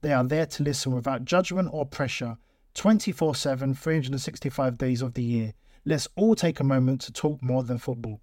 [0.00, 2.38] They are there to listen without judgment or pressure
[2.74, 5.54] 24 7, 365 days of the year.
[5.84, 8.20] Let's all take a moment to talk more than football.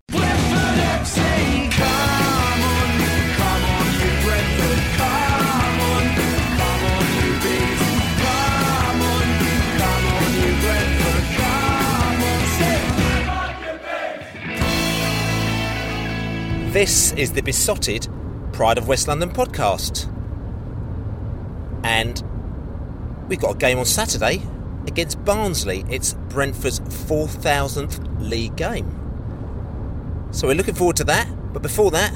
[16.72, 18.08] This is the Beesotted
[18.52, 20.12] Pride of West London podcast.
[21.86, 24.42] And we've got a game on Saturday
[24.88, 25.86] against Barnsley.
[25.88, 28.90] It's Brentford's 4,000th league game.
[30.32, 31.28] So we're looking forward to that.
[31.54, 32.12] But before that,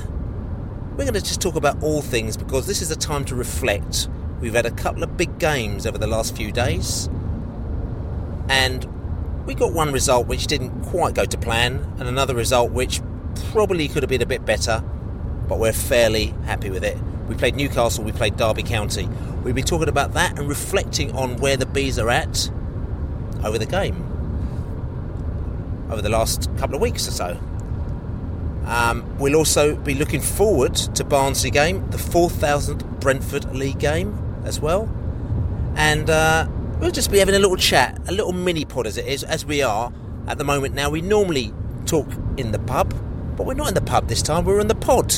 [0.98, 4.10] we're going to just talk about all things because this is a time to reflect.
[4.42, 7.08] We've had a couple of big games over the last few days.
[8.50, 13.02] And we got one result which didn't quite go to plan, and another result which
[13.52, 14.84] probably could have been a bit better,
[15.48, 16.98] but we're fairly happy with it.
[17.28, 19.08] We played Newcastle, we played Derby County.
[19.44, 22.50] We'll be talking about that and reflecting on where the bees are at
[23.44, 23.96] over the game,
[25.90, 27.40] over the last couple of weeks or so.
[28.66, 34.60] Um, we'll also be looking forward to Barnsley game, the 4,000th Brentford League game as
[34.60, 34.88] well.
[35.76, 36.48] And uh,
[36.80, 39.46] we'll just be having a little chat, a little mini pod as it is, as
[39.46, 39.92] we are
[40.28, 40.90] at the moment now.
[40.90, 41.54] We normally
[41.86, 42.08] talk
[42.38, 42.94] in the pub,
[43.38, 45.16] but we're not in the pub this time, we're in the pod.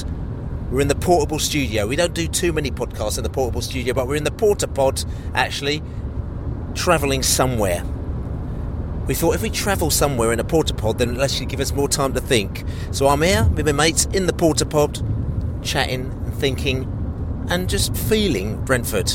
[0.72, 1.86] We're in the portable studio.
[1.86, 4.70] We don't do too many podcasts in the portable studio, but we're in the porta
[4.70, 5.04] pod
[5.36, 5.84] actually
[6.76, 7.84] travelling somewhere.
[9.06, 11.74] We thought if we travel somewhere in a porta pod, then it'll actually give us
[11.74, 12.64] more time to think.
[12.92, 15.02] So I'm here with my mates in the porta pod,
[15.62, 16.88] chatting and thinking,
[17.50, 19.12] and just feeling Brentford.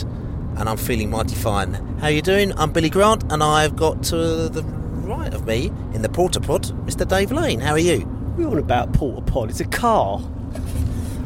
[0.58, 1.72] And I'm feeling mighty fine.
[2.00, 2.52] How are you doing?
[2.58, 6.64] I'm Billy Grant, and I've got to the right of me in the porta pod,
[6.86, 7.08] Mr.
[7.08, 7.60] Dave Lane.
[7.60, 8.04] How are you?
[8.36, 9.48] We're on about porta pod.
[9.48, 10.20] It's a car.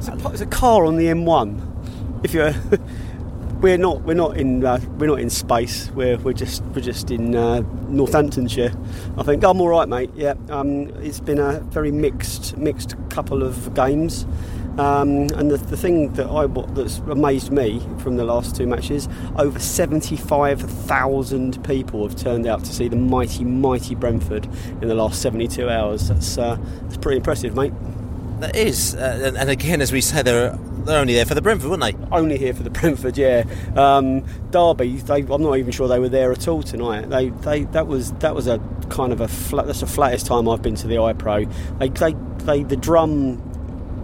[0.01, 2.25] It's a, car on the M1.
[2.25, 2.55] If you're,
[3.61, 5.91] we're not, we're not in, uh, we're not in space.
[5.91, 8.73] We're, we're just, we're just in uh, Northamptonshire.
[9.19, 10.11] I think I'm all right, mate.
[10.15, 14.25] Yeah, um, it's been a very mixed, mixed couple of games.
[14.79, 19.07] Um, and the, the thing that I that's amazed me from the last two matches,
[19.37, 24.47] over 75,000 people have turned out to see the mighty, mighty Brentford
[24.81, 26.09] in the last 72 hours.
[26.09, 27.75] That's uh, that's pretty impressive, mate.
[28.41, 31.43] That is, uh, and, and again, as we say, they're they're only there for the
[31.43, 31.95] Brentford, weren't they?
[32.11, 33.45] Only here for the Brentford, yeah.
[33.77, 37.11] Um, Derby, they, I'm not even sure they were there at all tonight.
[37.11, 38.59] They, they, that was that was a
[38.89, 39.67] kind of a flat.
[39.67, 41.53] That's the flattest time I've been to the iPro.
[41.79, 42.15] They, they,
[42.45, 43.47] they, the drum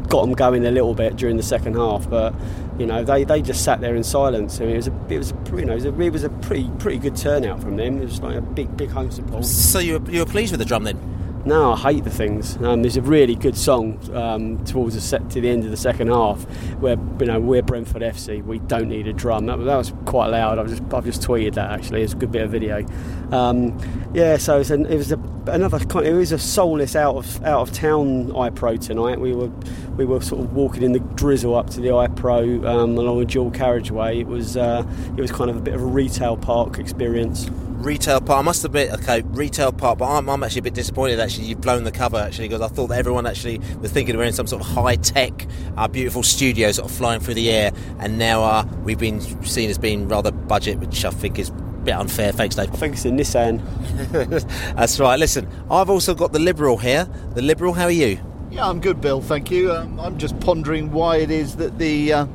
[0.09, 2.35] got them going a little bit during the second half, but
[2.79, 4.61] you know they, they just sat there in silence.
[4.61, 6.25] I mean, it was a it was a, you know it was a, it was
[6.25, 8.03] a pretty pretty good turnout from them.
[8.03, 9.47] It was like a big big home support.
[9.47, 11.17] So you were, you were pleased with the drum then?
[11.47, 12.57] No, I hate the things.
[12.57, 15.77] Um, there's a really good song um, towards the set to the end of the
[15.77, 16.43] second half
[16.81, 18.45] where you know we're Brentford FC.
[18.45, 19.47] We don't need a drum.
[19.47, 20.59] That, that was quite loud.
[20.59, 22.03] I've just I've just tweeted that actually.
[22.03, 22.85] It's a good bit of video.
[23.31, 23.79] Um,
[24.13, 25.79] yeah, so it's an, it was a, another.
[26.03, 29.21] It was a soulless out of out of town iPro tonight.
[29.21, 29.53] We were
[29.97, 33.25] we were sort of walking in the drizzle up to the iPro um, along a
[33.25, 34.19] dual carriageway.
[34.19, 34.85] It was uh,
[35.17, 38.41] it was kind of a bit of a retail park experience retail part.
[38.41, 41.21] I must admit, okay, retail part, but I'm, I'm, actually a bit disappointed.
[41.21, 44.25] Actually, you've blown the cover actually because I thought that everyone actually was thinking we're
[44.25, 45.47] in some sort of high tech,
[45.77, 49.71] uh, beautiful studio, sort of flying through the air, and now uh, we've been seen
[49.71, 51.51] as being rather budget, which I think is.
[51.51, 52.73] a Bit unfair, thanks, Dave.
[52.73, 53.63] I think it's a Nissan.
[54.75, 55.17] That's right.
[55.17, 57.09] Listen, I've also got the Liberal here.
[57.35, 58.19] The Liberal, how are you?
[58.51, 59.21] Yeah, I'm good, Bill.
[59.21, 59.71] Thank you.
[59.71, 62.27] Um, I'm just pondering why it is that the uh,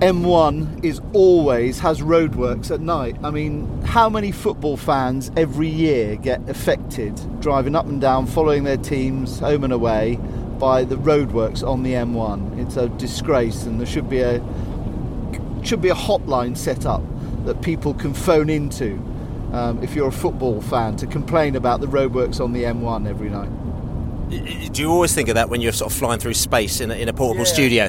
[0.00, 3.16] M1 is always has roadworks at night.
[3.22, 8.64] I mean, how many football fans every year get affected driving up and down, following
[8.64, 10.18] their teams home and away
[10.58, 12.58] by the roadworks on the M1?
[12.58, 14.42] It's a disgrace, and there should be a
[15.62, 17.02] should be a hotline set up
[17.44, 18.94] that people can phone into
[19.52, 23.30] um, if you're a football fan to complain about the roadworks on the M1 every
[23.30, 23.48] night.
[24.72, 26.94] Do you always think of that when you're sort of flying through space in a,
[26.94, 27.88] in a portable studio?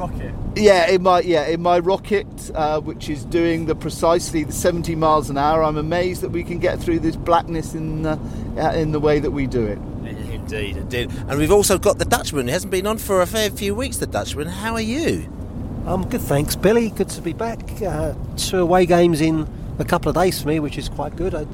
[0.00, 0.34] Rocket.
[0.56, 4.96] Yeah, in my yeah in my rocket, uh, which is doing the precisely the 70
[4.96, 5.62] miles an hour.
[5.62, 8.16] I'm amazed that we can get through this blackness in uh,
[8.74, 9.78] in the way that we do it.
[10.32, 11.10] Indeed, indeed.
[11.28, 12.46] And we've also got the Dutchman.
[12.46, 13.98] He hasn't been on for a fair few weeks.
[13.98, 14.48] The Dutchman.
[14.48, 15.30] How are you?
[15.86, 16.90] I'm good, thanks, Billy.
[16.90, 17.60] Good to be back.
[17.80, 19.48] Uh, two away games in
[19.78, 21.34] a couple of days for me, which is quite good.
[21.34, 21.46] I,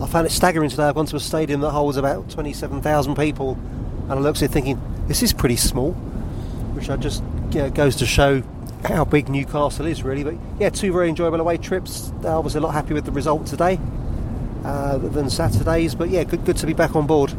[0.00, 0.84] I found it staggering today.
[0.84, 3.58] I've gone to a stadium that holds about 27,000 people,
[4.02, 5.92] and I looked at it thinking, this is pretty small,
[6.72, 7.22] which I just
[7.74, 8.42] goes to show
[8.84, 10.24] how big Newcastle is, really.
[10.24, 12.12] But yeah, two very enjoyable away trips.
[12.24, 13.78] I was a lot happier with the result today
[14.64, 17.34] uh, than Saturday's, but yeah, good, good to be back on board.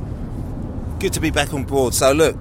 [0.99, 1.93] Good to be back on board.
[1.93, 2.37] So look,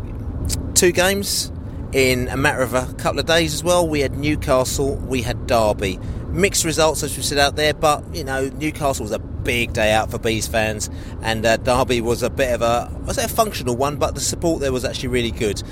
[0.75, 1.53] two games
[1.93, 3.87] in a matter of a couple of days as well.
[3.87, 5.99] We had Newcastle, we had Derby.
[6.29, 9.93] Mixed results, as we said out there, but you know Newcastle was a big day
[9.93, 10.91] out for Bees fans,
[11.23, 14.21] and uh, Derby was a bit of a was it a functional one, but the
[14.21, 15.63] support there was actually really good.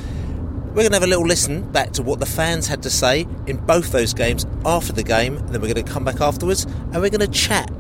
[0.75, 3.29] We're going to have a little listen back to what the fans had to say
[3.47, 6.65] in both those games after the game, and then we're going to come back afterwards
[6.65, 7.71] and we're going to chat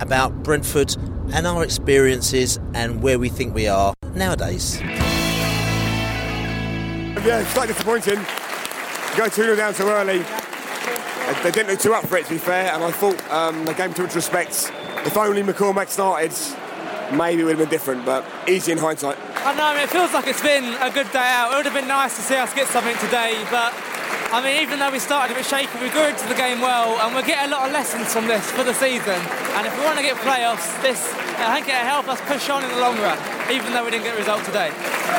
[0.00, 0.94] about Brentford
[1.32, 4.78] and our experiences and where we think we are nowadays.
[7.22, 8.16] Yeah, slightly disappointing.
[9.16, 10.18] Go 2 0 down so early.
[11.42, 13.72] They didn't look too up for it, to be fair, and I thought um, they
[13.72, 14.70] gave too much respect.
[15.06, 16.32] If only McCormack started,
[17.12, 19.18] maybe it would have been different, but easy in hindsight.
[19.44, 21.52] I know, I mean, it feels like it's been a good day out.
[21.52, 23.74] It would have been nice to see us get something today, but
[24.32, 26.96] I mean, even though we started a bit shaky, we grew into the game well,
[27.04, 29.20] and we're getting a lot of lessons from this for the season.
[29.56, 31.12] And if we want to get playoffs, this
[31.42, 33.18] I think it'll help us push on in the long run,
[33.50, 34.70] even though we didn't get a result today.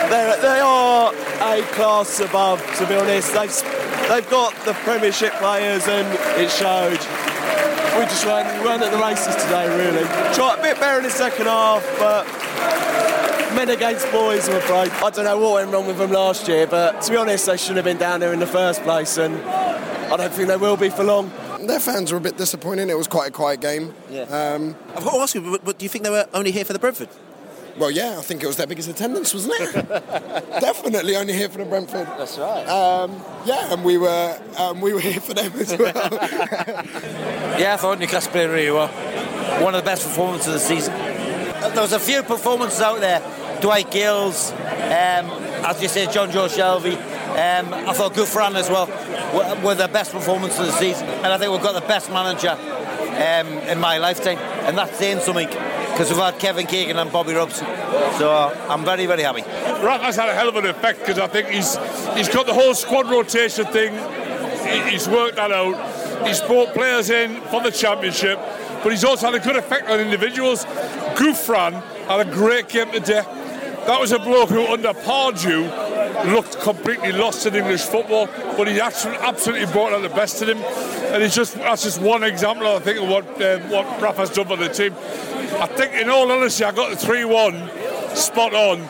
[0.10, 3.34] They're, they are a class above, to be honest.
[3.34, 6.08] They've, they've got the Premiership players, and
[6.40, 6.98] it showed.
[7.98, 10.04] We just weren't, we weren't at the races today, really.
[10.34, 12.26] Tried a bit better in the second half, but
[13.56, 14.90] men against boys, I'm afraid.
[14.92, 17.56] I don't know what went wrong with them last year, but to be honest, they
[17.58, 20.78] shouldn't have been down there in the first place, and I don't think they will
[20.78, 21.32] be for long.
[21.62, 22.90] Their fans were a bit disappointing.
[22.90, 23.94] It was quite a quiet game.
[24.10, 24.24] Yeah.
[24.24, 26.66] Um, I've got to ask you, but, but do you think they were only here
[26.66, 27.10] for the Brentford?
[27.78, 29.74] Well, yeah, I think it was their biggest attendance, wasn't it?
[30.62, 32.06] Definitely only here for the Brentford.
[32.06, 32.68] That's right.
[32.68, 35.92] Um, yeah, and we were um, we were here for them as well.
[37.58, 38.90] yeah, I thought Newcastle played really well.
[39.64, 40.94] One of the best performances of the season.
[40.94, 43.22] There was a few performances out there.
[43.62, 45.32] Dwight Gayle, um,
[45.66, 46.96] as you said, Jonjo Shelvey.
[47.34, 48.86] Um, I thought Gouffran as well
[49.34, 52.12] were, were the best performance of the season, and I think we've got the best
[52.12, 55.50] manager um, in my lifetime, and that's saying something
[55.94, 57.68] because we've had Kevin Keegan and Bobby Robson.
[58.18, 58.32] So
[58.68, 59.44] I'm very, very happy.
[59.86, 61.78] Rafa's had a hell of an effect because I think he's
[62.16, 63.94] he's got the whole squad rotation thing.
[64.90, 66.28] He's worked that out.
[66.28, 68.40] He's brought players in for the championship,
[68.82, 70.66] but he's also had a good effect on individuals.
[71.16, 71.74] Gouffran
[72.08, 73.22] had a great game today.
[73.86, 78.80] That was a bloke who, under Pardew, looked completely lost in English football, but he
[78.80, 80.58] absolutely brought out the best in him.
[81.14, 84.48] And it's just that's just one example, I think, of what um, what Rafa's done
[84.48, 84.96] for the team.
[85.64, 87.70] I think, in all honesty, I got the three-one
[88.18, 88.82] spot on,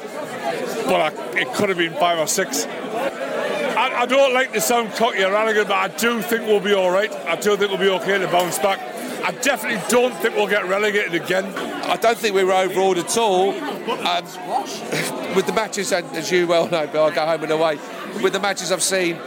[0.87, 2.65] but I, it could have been five or six.
[2.65, 6.73] I, I don't like to sound cocky or arrogant, but I do think we'll be
[6.73, 7.11] all right.
[7.27, 8.79] I do think we'll be okay to bounce back.
[9.23, 11.45] I definitely don't think we'll get relegated again.
[11.83, 13.51] I don't think we were overawed at all.
[13.51, 14.25] Um,
[15.35, 17.77] with the matches, as you well know, but I'll go home and away.
[18.23, 19.19] With the matches I've seen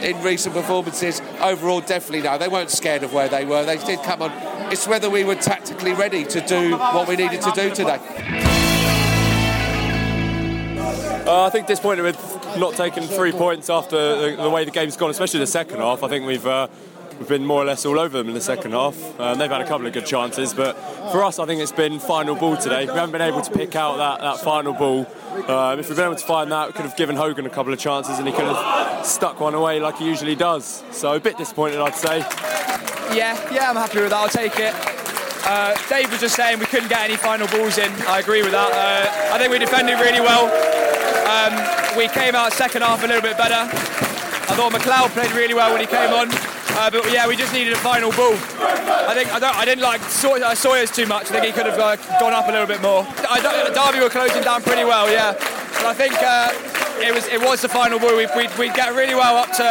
[0.00, 2.38] in recent performances, overall, definitely no.
[2.38, 3.64] They weren't scared of where they were.
[3.64, 4.53] They did come on.
[4.72, 7.98] It's whether we were tactically ready to do what we needed to do today.
[11.26, 12.18] Uh, I think disappointed with
[12.58, 16.02] not taking three points after the, the, way the game's gone, especially the second half.
[16.02, 16.46] I think we've.
[16.46, 16.68] Uh,
[17.18, 19.20] we've been more or less all over them in the second half.
[19.20, 20.74] Um, they've had a couple of good chances, but
[21.12, 22.86] for us, I think it's been final ball today.
[22.86, 25.06] We haven't been able to pick out that, that final ball.
[25.48, 27.72] Um, if we'd been able to find that, we could have given Hogan a couple
[27.72, 30.82] of chances and he could have stuck one away like he usually does.
[30.90, 32.24] So a bit disappointed, I'd say.
[33.12, 34.22] Yeah, yeah, I'm happy with that.
[34.22, 34.72] I'll take it.
[35.44, 37.92] Uh, Dave was just saying we couldn't get any final balls in.
[38.08, 38.72] I agree with that.
[38.72, 40.48] Uh, I think we defended really well.
[41.28, 41.52] Um,
[41.96, 43.68] we came out second half a little bit better.
[44.48, 46.28] I thought McLeod played really well when he came on.
[46.76, 48.34] Uh, but yeah, we just needed a final ball.
[48.34, 51.30] I think I, don't, I didn't like uh, Sawyers too much.
[51.30, 53.06] I think he could have uh, gone up a little bit more.
[53.28, 53.38] I
[53.72, 55.32] Derby were closing down pretty well, yeah.
[55.32, 56.50] But I think uh,
[57.00, 58.16] it was it was the final ball.
[58.16, 59.64] We we we get really well up to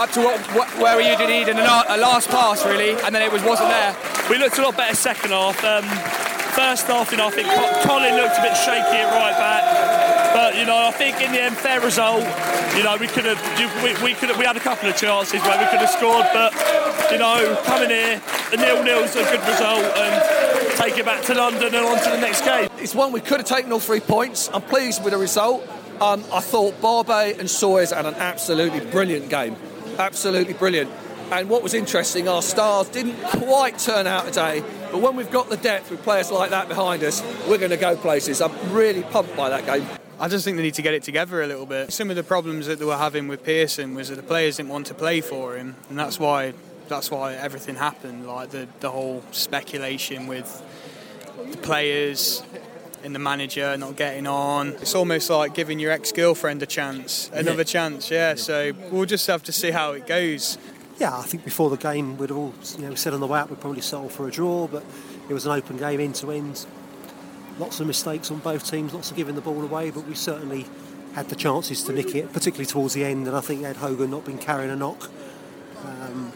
[0.00, 3.14] up to what, what, where we usually need in a, a last pass really, and
[3.14, 3.96] then it was wasn't there.
[4.30, 5.62] We looked a lot better second half.
[5.64, 5.84] Um,
[6.56, 7.48] first half, you know, I think
[7.84, 9.62] Colin looked a bit shaky at right back.
[10.32, 12.24] But you know, I think in the end, fair result.
[12.76, 13.40] You know, we could have,
[13.82, 16.26] we, we could have, we had a couple of chances where we could have scored,
[16.34, 16.52] but
[17.10, 18.20] you know, coming here,
[18.52, 22.10] a nil-nil is a good result, and take it back to London and on to
[22.10, 22.68] the next game.
[22.78, 24.50] It's one we could have taken all three points.
[24.52, 25.66] I'm pleased with the result.
[26.00, 29.56] Um, I thought Barbet and Sawyers had an absolutely brilliant game,
[29.98, 30.90] absolutely brilliant.
[31.32, 34.62] And what was interesting, our stars didn't quite turn out today,
[34.92, 37.78] but when we've got the depth with players like that behind us, we're going to
[37.78, 38.42] go places.
[38.42, 39.88] I'm really pumped by that game.
[40.20, 41.92] I just think they need to get it together a little bit.
[41.92, 44.68] Some of the problems that they were having with Pearson was that the players didn't
[44.68, 46.52] want to play for him, and that's why
[46.88, 48.26] that's why everything happened.
[48.26, 50.62] Like the the whole speculation with
[51.50, 52.42] the players
[53.02, 54.68] and the manager not getting on.
[54.80, 57.64] It's almost like giving your ex-girlfriend a chance, another yeah.
[57.64, 58.10] chance.
[58.10, 58.34] Yeah.
[58.34, 60.58] So we'll just have to see how it goes.
[60.98, 63.50] Yeah, I think before the game we'd all you know said on the way out
[63.50, 64.84] we'd probably settle for a draw, but
[65.28, 66.66] it was an open game end to end
[67.58, 70.66] lots of mistakes on both teams, lots of giving the ball away, but we certainly
[71.14, 73.26] had the chances to nick it, particularly towards the end.
[73.26, 75.10] And I think Ed Hogan not been carrying a knock.
[75.84, 76.32] Um,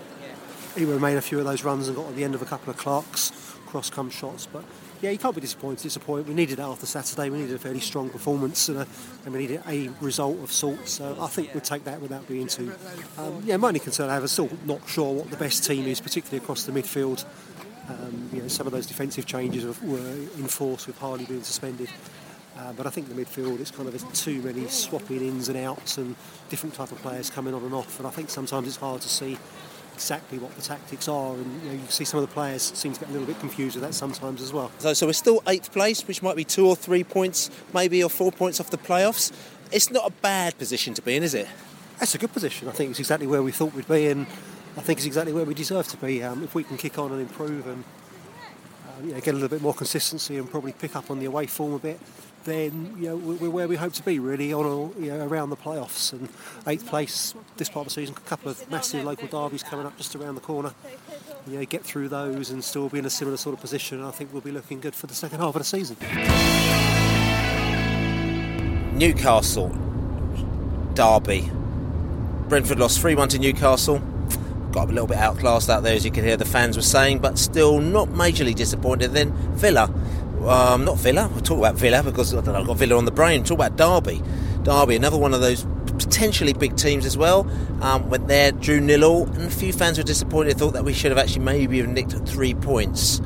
[0.77, 2.43] he would have made a few of those runs and got at the end of
[2.43, 3.33] a couple of Clarke's
[3.67, 4.47] cross come shots.
[4.47, 4.65] But
[5.01, 5.83] yeah, you can't be disappointed.
[5.83, 6.29] Disappointed.
[6.29, 7.31] We needed that after Saturday.
[7.31, 8.87] We needed a fairly strong performance and, a,
[9.25, 10.93] and we needed a result of sorts.
[10.93, 12.73] So I think we'd take that without being too.
[13.17, 15.87] Um, yeah, my only concern I have is still not sure what the best team
[15.87, 17.25] is, particularly across the midfield.
[17.89, 19.99] Um, you know, some of those defensive changes were
[20.39, 21.89] enforced with Harlee being suspended.
[22.57, 25.97] Uh, but I think the midfield it's kind of too many swapping ins and outs
[25.97, 26.15] and
[26.51, 27.99] different type of players coming on and off.
[27.99, 29.39] And I think sometimes it's hard to see
[30.01, 31.35] exactly what the tactics are.
[31.35, 33.39] And you, know, you see some of the players seem to get a little bit
[33.39, 34.73] confused with that sometimes as well.
[34.79, 38.09] So, so we're still eighth place, which might be two or three points, maybe or
[38.09, 39.31] four points off the playoffs.
[39.71, 41.49] It's not a bad position to be in, is it?
[41.99, 42.67] That's a good position.
[42.67, 44.27] I think it's exactly where we thought we'd be, and
[44.79, 46.23] I think it's exactly where we deserve to be.
[46.23, 47.85] Um, if we can kick on and improve and
[48.89, 51.27] um, you know, get a little bit more consistency and probably pick up on the
[51.27, 52.01] away form a bit,
[52.45, 55.51] then you know we're where we hope to be really on all, you know, around
[55.51, 56.29] the playoffs and
[56.67, 58.15] eighth place this part of the season.
[58.17, 60.73] A couple of massive local derbies coming up just around the corner.
[61.47, 64.03] You know, get through those and still be in a similar sort of position.
[64.03, 65.97] I think we'll be looking good for the second half of the season.
[68.97, 69.69] Newcastle
[70.95, 71.51] derby.
[72.49, 74.03] Brentford lost 3 1 to Newcastle
[74.73, 77.19] got a little bit outclassed out there, as you can hear the fans were saying,
[77.19, 79.13] but still not majorly disappointed.
[79.13, 79.93] Then Villa,
[80.49, 83.05] um, not Villa, we'll talk about Villa because I don't know, I've got Villa on
[83.05, 83.45] the brain.
[83.45, 84.23] Talk about Derby.
[84.63, 85.67] Derby, another one of those
[85.99, 87.49] potentially big teams as well.
[87.83, 90.93] Um, went there, drew nil all, and a few fans were disappointed, thought that we
[90.93, 93.21] should have actually maybe have nicked three points.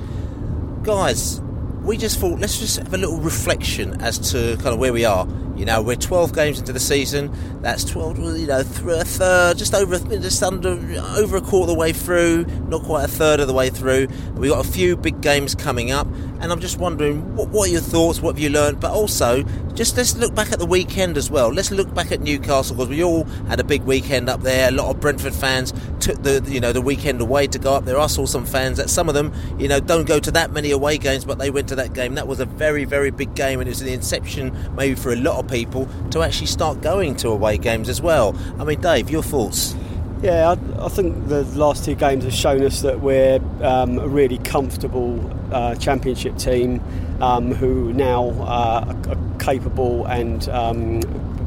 [0.83, 1.41] Guys,
[1.83, 5.05] we just thought let's just have a little reflection as to kind of where we
[5.05, 5.27] are.
[5.65, 7.33] You know, we're 12 games into the season.
[7.63, 10.73] That's 12, you know, through a third, just over, just under,
[11.17, 12.45] over a quarter of the way through.
[12.69, 14.09] Not quite a third of the way through.
[14.35, 16.07] We've got a few big games coming up,
[16.41, 18.21] and I'm just wondering what, what are your thoughts?
[18.21, 18.79] What have you learned?
[18.79, 19.43] But also,
[19.73, 21.49] just let's look back at the weekend as well.
[21.49, 24.69] Let's look back at Newcastle because we all had a big weekend up there.
[24.69, 27.87] A lot of Brentford fans took the, you know, the weekend away to go up
[27.87, 27.99] there.
[27.99, 30.71] I saw some fans that some of them, you know, don't go to that many
[30.73, 32.15] away games, but they went to that game.
[32.17, 35.17] That was a very, very big game, and it was the inception maybe for a
[35.17, 38.37] lot of people to actually start going to away games as well.
[38.59, 39.77] I mean, Dave, your thoughts?
[40.21, 44.09] Yeah, I, I, think the last two games have shown us that we're um, a
[44.09, 45.21] really comfortable
[45.53, 46.83] uh, championship team
[47.21, 51.01] um, who now uh, are capable and um,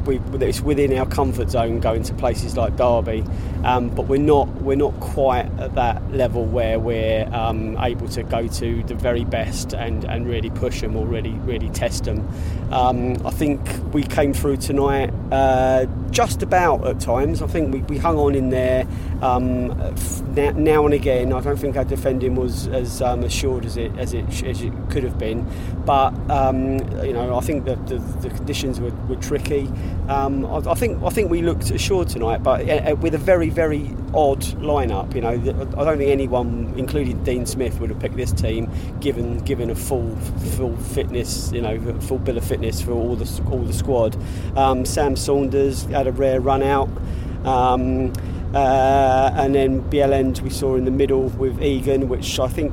[0.08, 3.22] we, it's within our comfort zone going to places like Derby,
[3.62, 8.22] um, but we're not we're not quite at that level where we're um, able to
[8.22, 12.26] go to the very best and, and really push them or really really test them.
[12.72, 13.60] Um, I think
[13.92, 17.42] we came through tonight uh, just about at times.
[17.42, 18.86] I think we, we hung on in there
[19.20, 19.68] um,
[20.34, 21.32] now, and again.
[21.32, 24.72] I don't think our defending was as um, assured as it as it as it
[24.88, 25.46] could have been,
[25.84, 29.68] but um, you know I think the, the, the conditions were, were tricky.
[30.08, 33.18] Um, I, I, think I think we looked assured tonight, but uh, uh, with a
[33.18, 35.14] very very odd lineup.
[35.14, 39.38] You know, I don't think anyone, including Dean Smith, would have picked this team given
[39.40, 40.16] given a full
[40.56, 41.52] full fitness.
[41.52, 44.16] You know, full bill of fitness for all the all the squad.
[44.56, 46.88] Um, Sam Saunders had a rare run out.
[47.44, 48.12] Um,
[48.54, 52.72] uh, and then Bjelland we saw in the middle with Egan, which I think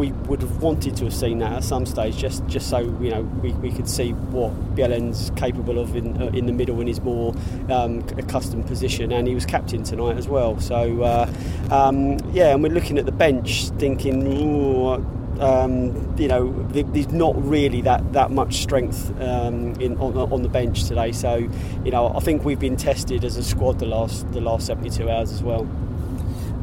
[0.00, 3.10] we would have wanted to have seen that at some stage, just just so you
[3.10, 6.86] know we, we could see what Bjelland's capable of in uh, in the middle in
[6.86, 7.34] his more
[7.68, 10.58] um, accustomed position, and he was captain tonight as well.
[10.58, 11.30] So uh,
[11.70, 15.20] um, yeah, and we're looking at the bench, thinking.
[15.38, 20.50] Um, you know, there's not really that, that much strength um, in, on, on the
[20.50, 21.12] bench today.
[21.12, 21.36] So,
[21.82, 25.08] you know, I think we've been tested as a squad the last the last 72
[25.08, 25.66] hours as well.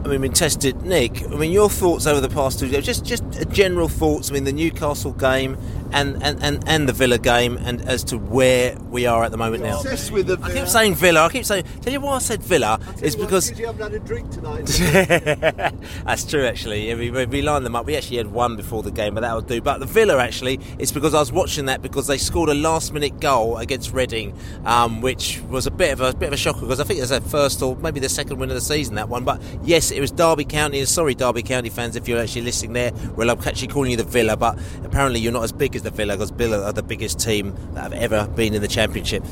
[0.03, 0.83] I mean, been tested.
[0.83, 4.29] Nick, I mean, your thoughts over the past two days, just just general thoughts.
[4.29, 5.57] I mean, the Newcastle game
[5.93, 9.37] and, and, and, and the Villa game, and as to where we are at the
[9.37, 9.77] moment now.
[9.77, 11.21] Obsessed with the I keep saying Villa.
[11.25, 11.65] I keep saying.
[11.81, 14.65] Tell you why I said Villa is because you haven't had a drink tonight.
[16.05, 16.93] That's true, actually.
[16.95, 17.85] We, we, we lined them up.
[17.85, 19.61] We actually had one before the game, but that would do.
[19.61, 23.19] But the Villa, actually, it's because I was watching that because they scored a last-minute
[23.19, 26.79] goal against Reading, um, which was a bit of a bit of a shocker because
[26.79, 28.95] I think it was their first or maybe the second win of the season.
[28.95, 30.79] That one, but yes, it was Derby County.
[30.79, 32.91] And sorry, Derby County fans, if you're actually listening there.
[33.15, 35.91] Well, I'm actually calling you the Villa, but apparently you're not as big as the
[35.91, 39.23] Villa because Villa are the biggest team that have ever been in the Championship.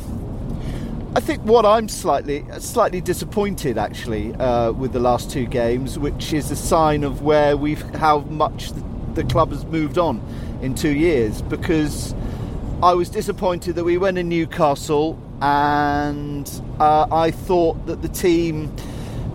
[1.15, 6.33] I think what I'm slightly slightly disappointed actually uh, with the last two games, which
[6.33, 8.83] is a sign of where we've how much the,
[9.15, 10.21] the club has moved on
[10.61, 11.41] in two years.
[11.41, 12.13] Because
[12.83, 16.49] I was disappointed that we went in Newcastle, and
[16.79, 18.75] uh, I thought that the team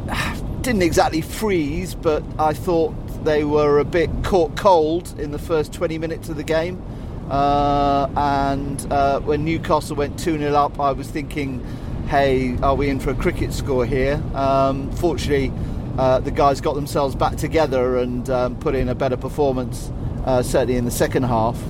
[0.60, 5.72] didn't exactly freeze, but I thought they were a bit caught cold in the first
[5.72, 6.82] 20 minutes of the game.
[7.30, 11.64] Uh, and uh, when Newcastle went 2 0 up, I was thinking,
[12.08, 14.20] hey, are we in for a cricket score here?
[14.34, 15.52] Um, fortunately,
[15.96, 19.92] uh, the guys got themselves back together and um, put in a better performance,
[20.24, 21.62] uh, certainly in the second half.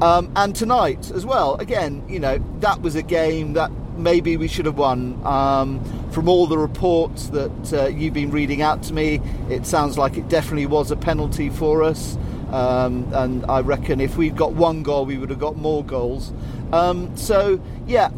[0.00, 4.48] Um, and tonight as well, again, you know, that was a game that maybe we
[4.48, 5.20] should have won.
[5.24, 9.20] Um, from all the reports that uh, you've been reading out to me,
[9.50, 12.16] it sounds like it definitely was a penalty for us.
[12.52, 16.32] Um, and I reckon if we'd got one goal, we would have got more goals.
[16.72, 18.10] Um, so, yeah,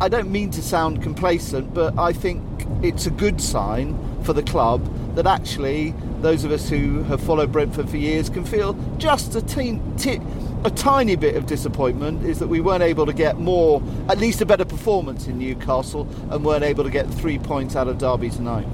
[0.00, 2.42] I don't mean to sound complacent, but I think
[2.82, 4.82] it's a good sign for the club
[5.16, 9.42] that actually those of us who have followed Brentford for years can feel just a
[9.42, 10.20] teen, t-
[10.64, 14.40] a tiny bit of disappointment is that we weren't able to get more, at least
[14.40, 18.30] a better performance in Newcastle, and weren't able to get three points out of Derby
[18.30, 18.66] tonight.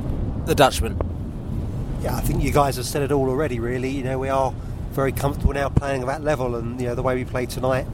[0.47, 0.99] The Dutchman.
[2.01, 3.59] Yeah, I think you guys have said it all already.
[3.59, 4.55] Really, you know, we are
[4.91, 7.87] very comfortable now playing at that level, and you know the way we played tonight,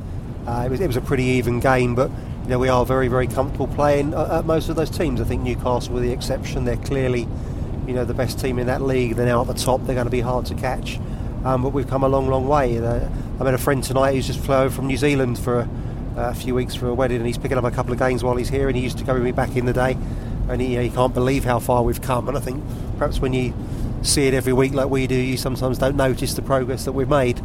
[0.47, 2.11] uh, it, was, it was a pretty even game, but
[2.45, 5.21] you know we are very very comfortable playing at, at most of those teams.
[5.21, 6.65] I think Newcastle were the exception.
[6.65, 7.29] They're clearly,
[7.87, 9.17] you know, the best team in that league.
[9.17, 9.85] They're now at the top.
[9.85, 10.99] They're going to be hard to catch,
[11.45, 12.79] um, but we've come a long long way.
[12.79, 15.69] Uh, I met a friend tonight who's just flown from New Zealand for a,
[16.17, 18.37] a, few weeks for a wedding, and he's picking up a couple of games while
[18.37, 18.69] he's here.
[18.69, 19.99] And he used to go with me back in the day,
[20.49, 22.29] and he, you know, he can't believe how far we've come.
[22.29, 22.65] And I think
[22.97, 23.53] perhaps when you
[24.07, 27.09] see it every week like we do, you sometimes don't notice the progress that we've
[27.09, 27.41] made.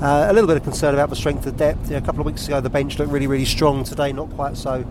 [0.00, 1.86] Uh, a little bit of concern about the strength of depth.
[1.86, 3.84] You know, a couple of weeks ago, the bench looked really, really strong.
[3.84, 4.84] Today, not quite so.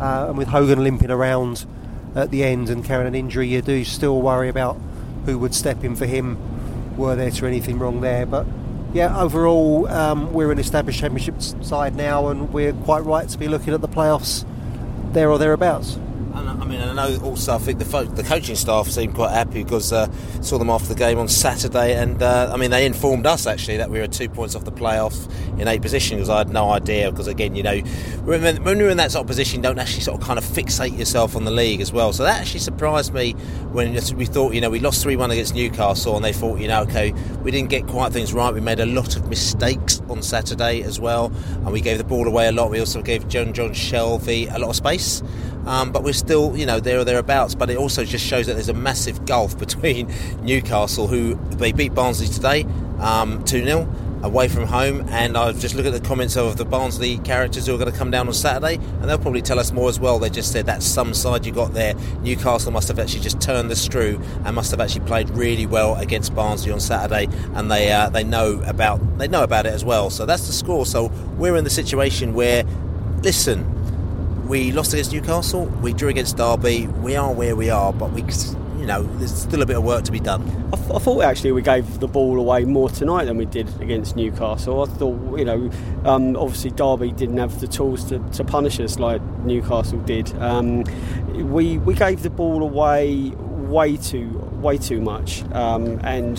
[0.00, 1.66] Uh, and with Hogan limping around
[2.14, 4.78] at the end and carrying an injury, you do still worry about
[5.26, 6.38] who would step in for him
[6.96, 8.26] were there to anything wrong there.
[8.26, 8.46] But
[8.92, 13.48] yeah, overall, um, we're an established championship side now, and we're quite right to be
[13.48, 14.44] looking at the playoffs
[15.12, 15.98] there or thereabouts.
[16.34, 19.62] I mean, I know also I think the, fo- the coaching staff seemed quite happy
[19.62, 20.10] because uh,
[20.42, 23.78] saw them after the game on Saturday, and uh, I mean they informed us actually
[23.78, 26.70] that we were two points off the playoff in eighth position because I had no
[26.70, 27.10] idea.
[27.10, 27.78] Because again, you know,
[28.24, 30.96] when, when you're in that sort of position, don't actually sort of kind of fixate
[30.98, 32.12] yourself on the league as well.
[32.12, 33.32] So that actually surprised me
[33.72, 36.68] when we thought, you know, we lost three one against Newcastle, and they thought, you
[36.68, 37.12] know, okay,
[37.42, 38.52] we didn't get quite things right.
[38.52, 42.26] We made a lot of mistakes on Saturday as well, and we gave the ball
[42.26, 42.70] away a lot.
[42.70, 45.22] We also gave Jonjo Shelvey a lot of space.
[45.68, 47.54] Um, but we're still, you know, there or thereabouts.
[47.54, 51.94] But it also just shows that there's a massive gulf between Newcastle, who they beat
[51.94, 52.66] Barnsley today,
[52.98, 55.06] um, 2 0 away from home.
[55.10, 57.96] And I've just looked at the comments of the Barnsley characters who are going to
[57.96, 60.18] come down on Saturday, and they'll probably tell us more as well.
[60.18, 61.94] They just said that's some side you got there.
[62.22, 65.96] Newcastle must have actually just turned the screw and must have actually played really well
[65.96, 69.84] against Barnsley on Saturday, and they uh, they know about they know about it as
[69.84, 70.08] well.
[70.08, 70.86] So that's the score.
[70.86, 72.64] So we're in the situation where,
[73.22, 73.77] listen,
[74.48, 76.86] we lost against Newcastle, we drew against Derby.
[76.86, 78.22] We are where we are, but we,
[78.80, 80.42] you know, there's still a bit of work to be done.
[80.72, 83.68] I, th- I thought actually we gave the ball away more tonight than we did
[83.82, 84.82] against Newcastle.
[84.82, 85.70] I thought, you know,
[86.04, 90.32] um, obviously Derby didn't have the tools to, to punish us like Newcastle did.
[90.40, 90.84] Um,
[91.52, 93.32] we we gave the ball away
[93.68, 94.28] way too
[94.60, 96.38] way too much, um, and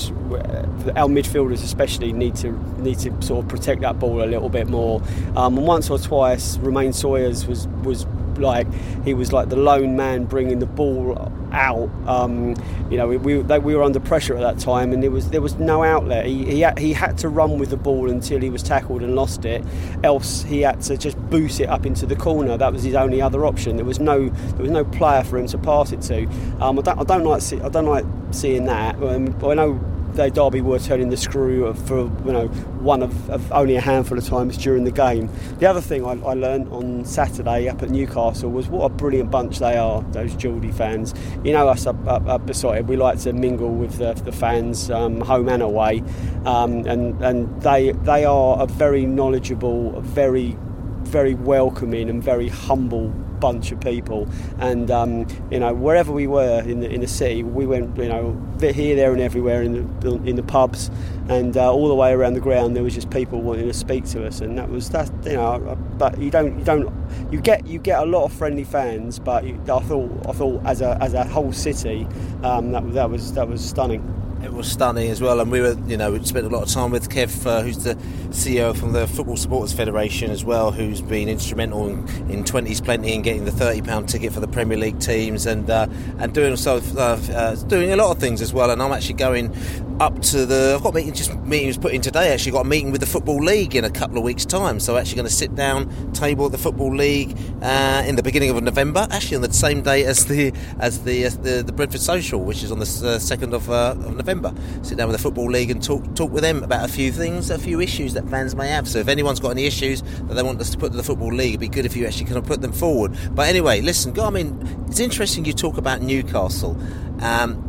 [0.97, 4.67] our midfielders especially need to need to sort of protect that ball a little bit
[4.67, 5.01] more.
[5.35, 8.05] Um, and once or twice, Romain Sawyers was was
[8.39, 8.67] like
[9.04, 11.89] he was like the lone man bringing the ball out.
[12.08, 12.56] Um,
[12.89, 15.30] you know, we, we, they, we, were under pressure at that time, and there was
[15.30, 16.25] there was no outlet.
[16.25, 19.15] He he had, he had to run with the ball until he was tackled and
[19.15, 19.63] lost it.
[20.04, 22.58] Else, he had to just boost it up into the corner.
[22.58, 23.75] That was his only other option.
[23.75, 26.25] There was no there was no player for him to pass it to.
[26.62, 28.95] Um, I don't I don't like see, I don't like seeing that.
[29.02, 29.80] Um, I know
[30.19, 32.47] they Derby were turning the screw for you know
[32.82, 35.29] one of, of, only a handful of times during the game.
[35.60, 39.32] The other thing I, I learned on Saturday up at Newcastle was what a brilliant
[39.32, 40.01] bunch they are.
[40.12, 41.13] Those Geordie fans.
[41.45, 42.89] You know us up, up, up beside.
[42.89, 46.03] We like to mingle with the, the fans, um, home and away,
[46.45, 50.58] um, and and they they are a very knowledgeable, very
[51.03, 54.28] very welcoming and very humble bunch of people.
[54.60, 58.10] And um, you know, wherever we were in the in the city, we went you
[58.10, 60.91] know here, there, and everywhere in the in the pubs,
[61.28, 62.75] and uh, all the way around the ground.
[62.75, 65.10] There was just people wanting to speak to us, and that was that.
[65.25, 66.93] You know, but you don't you don't
[67.32, 70.65] you get you get a lot of friendly fans, but you, I thought I thought
[70.65, 72.08] as a as a whole city,
[72.43, 74.04] um, that that was that was stunning.
[74.49, 76.69] It was stunning as well, and we were, you know, we spent a lot of
[76.69, 77.93] time with Kev, uh, who's the
[78.31, 81.99] CEO from the Football Supporters Federation as well, who's been instrumental in,
[82.31, 85.69] in 20s plenty in getting the 30 pound ticket for the Premier League teams, and
[85.69, 85.85] uh,
[86.17, 88.71] and doing so uh, uh, doing a lot of things as well.
[88.71, 89.53] And I'm actually going
[89.99, 90.73] up to the.
[90.75, 92.33] I've got meetings just meetings put in today.
[92.33, 94.79] Actually, got a meeting with the Football League in a couple of weeks' time.
[94.79, 98.49] So actually going to sit down, table at the Football League uh, in the beginning
[98.49, 99.07] of November.
[99.12, 102.71] Actually, on the same day as the as the the, the Brentford Social, which is
[102.71, 104.53] on the second of, of November.
[104.81, 107.49] Sit down with the Football League and talk talk with them about a few things,
[107.49, 108.88] a few issues that fans may have.
[108.88, 111.33] So if anyone's got any issues that they want us to put to the Football
[111.33, 113.17] League, it'd be good if you actually kind of put them forward.
[113.31, 114.25] But anyway, listen, go.
[114.25, 116.77] I mean, it's interesting you talk about Newcastle.
[117.21, 117.68] Um,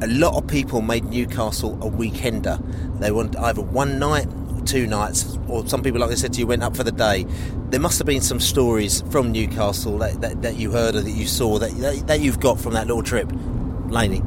[0.00, 2.58] a lot of people made Newcastle a weekender.
[3.00, 4.28] They want either one night
[4.68, 7.24] two nights, or some people, like I said to you, went up for the day.
[7.70, 11.10] There must have been some stories from Newcastle that, that, that you heard or that
[11.10, 13.30] you saw that, that, that you've got from that little trip,
[13.88, 14.22] Laney.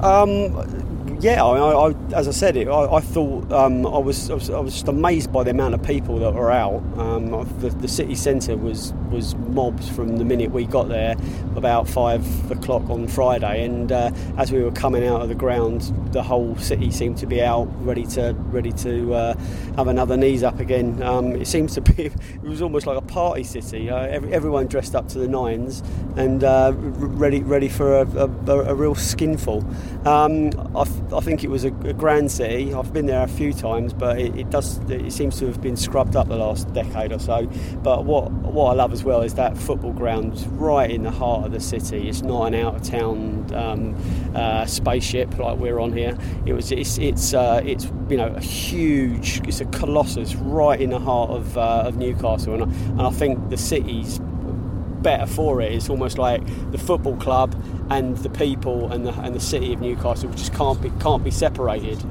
[0.00, 0.91] Um,
[1.22, 4.50] yeah, I, I, as I said, it, I, I thought um, I, was, I, was,
[4.50, 6.82] I was just amazed by the amount of people that were out.
[6.98, 7.30] Um,
[7.60, 11.14] the, the, city centre was was mobbed from the minute we got there,
[11.54, 15.82] about five o'clock on Friday, and uh, as we were coming out of the ground,
[16.12, 19.34] the whole city seemed to be out, ready to ready to uh,
[19.76, 21.00] have another knees up again.
[21.04, 23.90] Um, it seems to be it was almost like a party city.
[23.90, 25.84] Uh, every, everyone dressed up to the nines
[26.16, 29.64] and uh, ready ready for a, a, a real skinful.
[30.04, 32.72] Um, I, I think it was a, a, grand city.
[32.72, 35.76] I've been there a few times, but it, it, does it seems to have been
[35.76, 37.46] scrubbed up the last decade or so.
[37.82, 41.46] But what what I love as well is that football ground right in the heart
[41.46, 42.08] of the city.
[42.08, 43.96] It's not an out of town um,
[44.34, 46.16] uh, spaceship like we're on here.
[46.46, 50.90] It was it's it's uh, it's you know a huge it's a colossus right in
[50.90, 54.20] the heart of, uh, of Newcastle, and I, and I think the city's
[55.02, 55.72] better for it.
[55.72, 57.54] It's almost like the football club
[57.90, 61.30] and the people and the, and the city of Newcastle just can't be can't be
[61.30, 62.02] separated.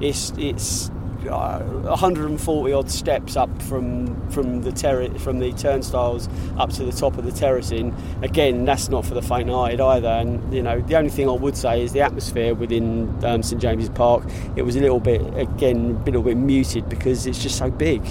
[0.00, 0.90] It's it's
[1.28, 6.92] uh, 140 odd steps up from from the terrace from the turnstiles up to the
[6.92, 7.94] top of the terracing.
[8.22, 10.08] Again, that's not for the faint-hearted either.
[10.08, 13.60] And you know, the only thing I would say is the atmosphere within um, St
[13.60, 14.24] James's Park.
[14.56, 18.02] It was a little bit again, a little bit muted because it's just so big.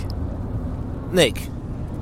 [1.11, 1.41] Nick.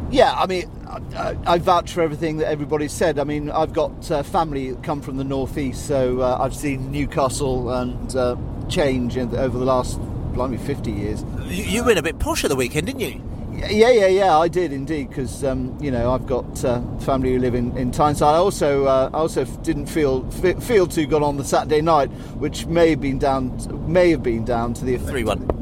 [0.09, 3.19] Yeah, I mean, I, I, vouch for everything that everybody said.
[3.19, 6.91] I mean, I've got uh, family that come from the northeast, so uh, I've seen
[6.91, 8.35] Newcastle and uh,
[8.69, 9.99] change in, over the last,
[10.33, 11.23] blimey, 50 years.
[11.45, 13.21] You, you went a bit posh at the weekend, didn't you?
[13.53, 17.39] Yeah, yeah, yeah, I did indeed because um, you know I've got uh, family who
[17.39, 18.35] live in, in Tyneside.
[18.35, 22.67] I also uh, I also didn't feel feel too good on the Saturday night, which
[22.67, 23.57] may have been down
[23.91, 25.56] may have been down to the three one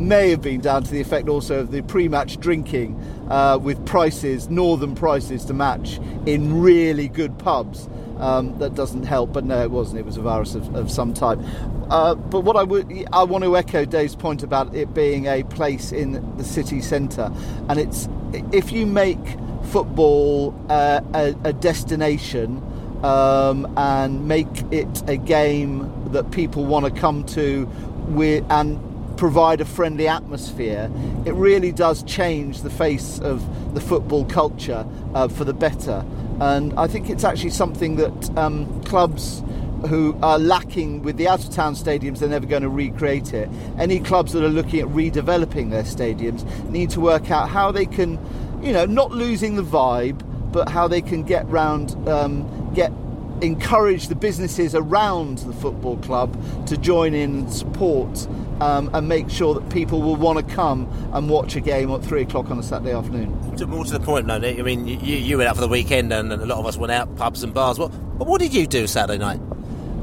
[0.00, 4.48] may have been down to the effect also of the pre-match drinking uh, with prices,
[4.48, 7.88] northern prices to match in really good pubs.
[8.18, 10.00] Um, that doesn't help, but no, it wasn't.
[10.00, 11.38] It was a virus of, of some type.
[11.88, 15.42] Uh, but what I would, I want to echo Dave's point about it being a
[15.44, 17.32] place in the city centre,
[17.70, 18.08] and it's
[18.52, 19.18] if you make
[19.64, 22.62] football uh, a, a, destination
[23.02, 27.66] um, and make it a game that people want to come to
[28.08, 28.89] with and
[29.20, 30.90] provide a friendly atmosphere,
[31.26, 36.02] it really does change the face of the football culture uh, for the better.
[36.40, 39.42] And I think it's actually something that um, clubs
[39.88, 43.50] who are lacking with the out of town stadiums, they're never going to recreate it.
[43.78, 47.84] Any clubs that are looking at redeveloping their stadiums need to work out how they
[47.84, 48.18] can,
[48.62, 52.90] you know, not losing the vibe, but how they can get round, um, get
[53.42, 58.26] encourage the businesses around the football club to join in and support
[58.60, 62.04] um, and make sure that people will want to come and watch a game at
[62.04, 63.30] three o'clock on a Saturday afternoon.
[63.68, 64.58] More to the point, though, Nick.
[64.58, 66.92] I mean, you, you went out for the weekend, and a lot of us went
[66.92, 67.78] out pubs and bars.
[67.78, 69.40] What, what did you do Saturday night?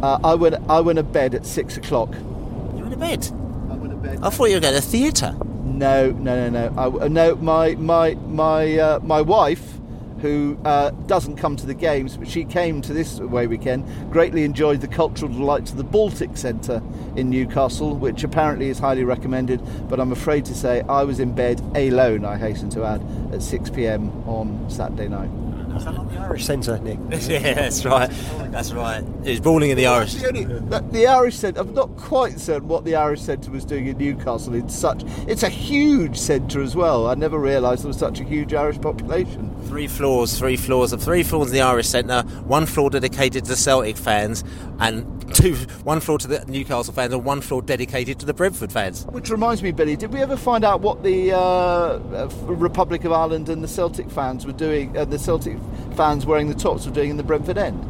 [0.01, 0.55] Uh, I went.
[0.69, 2.13] I went to bed at six o'clock.
[2.13, 3.27] You went to bed.
[3.69, 4.19] I went to bed.
[4.21, 5.35] I thought you were going to the theatre.
[5.63, 7.01] No, no, no, no.
[7.01, 9.76] I, no, my my my uh, my wife
[10.19, 14.43] who uh, doesn't come to the games, but she came to this away weekend, greatly
[14.43, 16.81] enjoyed the cultural delights of the Baltic Centre
[17.15, 19.61] in Newcastle, which apparently is highly recommended.
[19.89, 23.01] But I'm afraid to say I was in bed alone, I hasten to add,
[23.33, 25.29] at 6 pm on Saturday night.
[25.77, 26.97] Is that not the Irish Centre, Nick?
[27.27, 28.09] yeah, that's right.
[28.49, 29.03] That's right.
[29.23, 30.15] It was bowling in the Irish.
[30.15, 33.63] The, only, the, the Irish Centre, I'm not quite certain what the Irish Centre was
[33.63, 34.55] doing in Newcastle.
[34.55, 37.07] It's such, it's a huge centre as well.
[37.07, 39.46] I never realised there was such a huge Irish population.
[39.65, 43.49] Three floors, three floors of three floors in the Irish Centre, one floor dedicated to
[43.49, 44.43] the Celtic fans,
[44.79, 48.71] and two, one floor to the Newcastle fans, and one floor dedicated to the Brentford
[48.71, 49.05] fans.
[49.07, 53.11] Which reminds me, Billy, did we ever find out what the uh, uh, Republic of
[53.11, 55.57] Ireland and the Celtic fans were doing, uh, the Celtic
[55.95, 57.83] fans wearing the tops were doing in the Brentford end?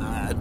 [0.00, 0.34] Uh,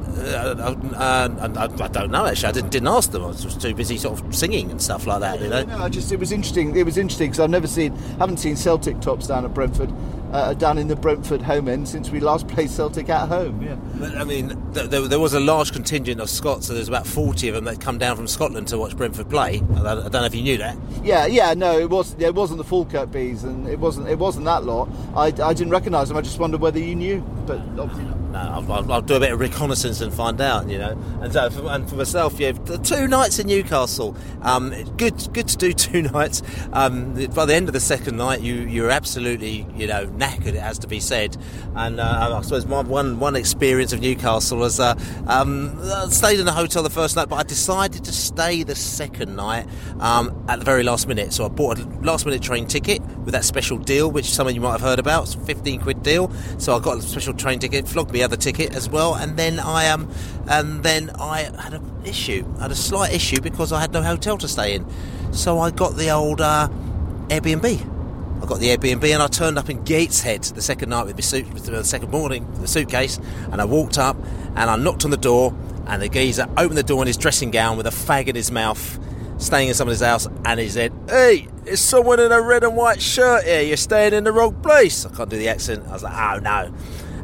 [0.96, 2.50] uh, I, I don't know actually.
[2.50, 3.24] I didn't, didn't ask them.
[3.24, 5.42] I was just too busy sort of singing and stuff like that.
[5.42, 5.64] You know.
[5.64, 6.76] No, I just it was interesting.
[6.76, 9.92] It was interesting because I've never seen, haven't seen Celtic tops down at Brentford,
[10.34, 13.62] uh, down in the Brentford home end since we last played Celtic at home.
[13.62, 13.76] Yeah.
[13.96, 17.08] But, I mean, th- there, there was a large contingent of Scots, so there's about
[17.08, 19.56] 40 of them that come down from Scotland to watch Brentford play.
[19.56, 20.76] I don't, I don't know if you knew that.
[21.04, 22.16] Yeah, yeah, no, it was.
[22.20, 24.08] It wasn't the Falkirk bees, and it wasn't.
[24.10, 24.90] It wasn't that lot.
[25.16, 26.18] I, I didn't recognise them.
[26.18, 28.18] I just wondered whether you knew, but obviously not.
[28.34, 30.98] No, I'll, I'll, I'll do a bit of reconnaissance and find out, you know.
[31.22, 34.18] And so, for, and for myself, yeah, two nights in Newcastle.
[34.42, 36.42] Um, good, good to do two nights.
[36.72, 40.56] Um, by the end of the second night, you you're absolutely, you know, knackered.
[40.56, 41.38] It has to be said.
[41.76, 44.96] And uh, I suppose my one one experience of Newcastle was uh,
[45.28, 48.74] um, I stayed in a hotel the first night, but I decided to stay the
[48.74, 49.68] second night
[50.00, 51.34] um, at the very last minute.
[51.34, 54.56] So I bought a last minute train ticket with that special deal, which some of
[54.56, 55.26] you might have heard about.
[55.26, 56.32] It's a 15 quid deal.
[56.58, 59.60] So I got a special train ticket, flogged me other ticket as well, and then
[59.60, 60.10] I um,
[60.48, 62.46] and then I had an issue.
[62.60, 64.86] I had a slight issue because I had no hotel to stay in.
[65.32, 66.70] So I got the old uh,
[67.30, 67.90] Airbnb.
[68.44, 71.22] I got the Airbnb and I turned up in Gateshead the second night with my
[71.22, 73.18] suit, the second morning, the suitcase,
[73.52, 74.18] and I walked up
[74.56, 75.56] and I knocked on the door,
[75.88, 78.52] and the geezer opened the door in his dressing gown with a fag in his
[78.52, 79.00] mouth,
[79.38, 83.02] staying in someone's house, and he said, "Hey, there's someone in a red and white
[83.02, 83.62] shirt here.
[83.62, 85.86] You're staying in the wrong place." I can't do the accent.
[85.88, 86.74] I was like, "Oh no."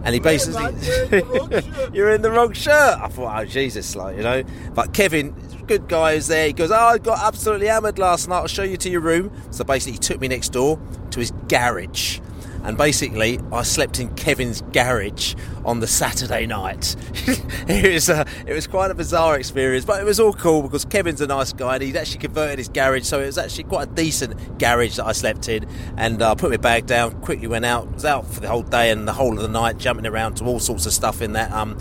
[0.03, 0.63] And he basically,
[1.93, 2.99] you're in the wrong shirt.
[2.99, 4.43] I thought, oh Jesus, like you know.
[4.73, 5.35] But Kevin,
[5.67, 6.47] good guy, is there.
[6.47, 8.37] He goes, oh, I got absolutely hammered last night.
[8.37, 9.31] I'll show you to your room.
[9.51, 10.79] So basically, he took me next door
[11.11, 12.19] to his garage.
[12.63, 16.95] And basically, I slept in Kevin's garage on the Saturday night.
[17.67, 20.85] it was a, it was quite a bizarre experience, but it was all cool because
[20.85, 23.89] Kevin's a nice guy and he'd actually converted his garage, so it was actually quite
[23.89, 25.67] a decent garage that I slept in.
[25.97, 28.63] And I uh, put my bag down, quickly went out, was out for the whole
[28.63, 31.33] day and the whole of the night, jumping around to all sorts of stuff in
[31.33, 31.77] that um,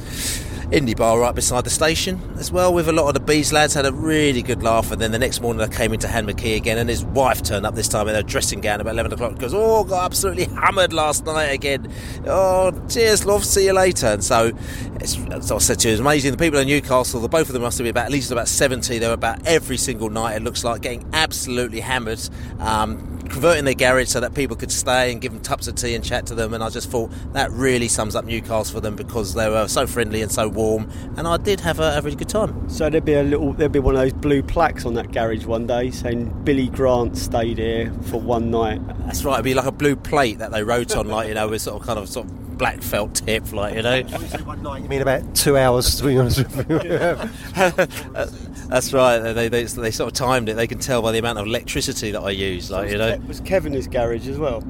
[0.70, 2.72] indie bar right beside the station as well.
[2.74, 4.92] With a lot of the bees lads, had a really good laugh.
[4.92, 7.66] And then the next morning, I came into Han McKee again, and his wife turned
[7.66, 9.38] up this time in a dressing gown about eleven o'clock.
[9.38, 11.92] Goes, oh, got absolutely hammered last night again.
[12.26, 13.44] Oh, cheers, love.
[13.44, 14.06] See you later.
[14.08, 14.52] And so,
[15.00, 16.32] as I said to you, it's amazing.
[16.32, 18.48] The people in Newcastle, the both of them must have been about at least about
[18.48, 18.98] seventy.
[18.98, 20.36] They were about every single night.
[20.36, 22.20] It looks like getting absolutely hammered.
[22.58, 25.94] Um, converting their garage so that people could stay and give them cups of tea
[25.94, 26.54] and chat to them.
[26.54, 29.86] And I just thought that really sums up Newcastle for them because they were so
[29.86, 30.90] friendly and so warm.
[31.16, 32.68] And I did have a, a really good time.
[32.68, 35.46] So there'd be a little, there'd be one of those blue plaques on that garage
[35.46, 38.80] one day saying Billy Grant stayed here for one night.
[39.06, 39.34] That's right.
[39.34, 41.80] It'd be like a blue plate that they wrote on, like you know, with sort
[41.80, 44.02] of kind of sort of black felt tip, like you know.
[44.44, 45.96] one night, you mean about two hours?
[45.96, 46.88] To be honest with you.
[48.68, 49.18] That's right.
[49.32, 50.54] They, they, they sort of timed it.
[50.54, 52.70] They can tell by the amount of electricity that I use.
[52.70, 54.62] Like you know, was Kevin his garage as well?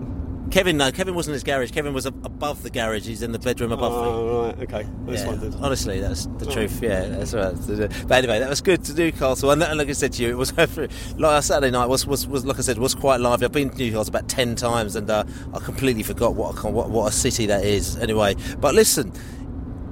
[0.51, 1.71] Kevin, no, Kevin wasn't in his garage.
[1.73, 3.07] Kevin was above the garage.
[3.07, 4.87] He's in the bedroom above Oh, right, okay.
[5.07, 5.55] I just yeah, wondered.
[5.61, 6.51] honestly, that's the Oh.
[6.53, 6.83] truth.
[6.83, 7.55] Yeah, that's right.
[8.09, 10.31] But anyway, that was good to Newcastle, and, that, and like I said to you,
[10.31, 10.53] it was
[11.17, 13.45] like Saturday night was, was, was like I said was quite lively.
[13.45, 16.91] I've been to Newcastle about ten times, and uh, I completely forgot what, a, what
[16.91, 17.97] what a city that is.
[17.99, 19.13] Anyway, but listen,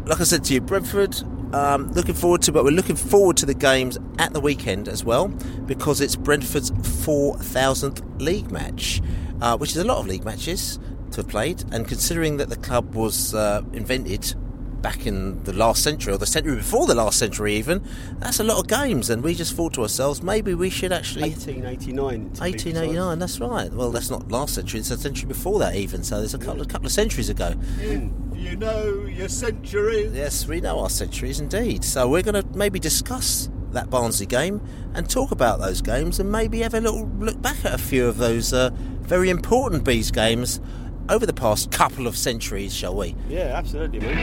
[0.07, 1.17] like I said to you, Brentford.
[1.53, 5.05] Um, looking forward to, but we're looking forward to the games at the weekend as
[5.05, 9.01] well because it's Brentford's 4,000th league match,
[9.41, 10.79] uh, which is a lot of league matches
[11.13, 11.65] to have played.
[11.73, 14.35] And considering that the club was uh, invented
[14.83, 17.83] back in the last century or the century before the last century, even,
[18.19, 19.11] that's a lot of games.
[19.11, 22.25] And we just thought to ourselves, maybe we should actually 1889.
[22.39, 23.73] 1889, that's right.
[23.73, 26.05] Well, that's not last century; it's a century before that, even.
[26.05, 27.55] So there's a couple, a couple of centuries ago.
[27.81, 30.13] You know your centuries.
[30.15, 31.83] Yes, we know our centuries indeed.
[31.83, 34.61] So we're going to maybe discuss that Barnsley game
[34.95, 38.07] and talk about those games and maybe have a little look back at a few
[38.07, 38.71] of those uh,
[39.07, 40.61] very important bees games
[41.09, 43.15] over the past couple of centuries, shall we?
[43.29, 44.19] Yeah, absolutely, mate.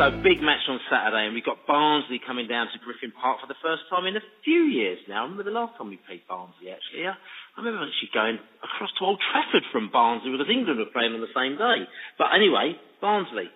[0.00, 3.46] So big match on Saturday, and we've got Barnsley coming down to Griffin Park for
[3.46, 5.20] the first time in a few years now.
[5.20, 7.04] I remember the last time we played Barnsley actually.
[7.04, 11.12] I I remember actually going across to Old Trafford from Barnsley because England were playing
[11.12, 11.84] on the same day.
[12.16, 13.52] But anyway, Barnsley,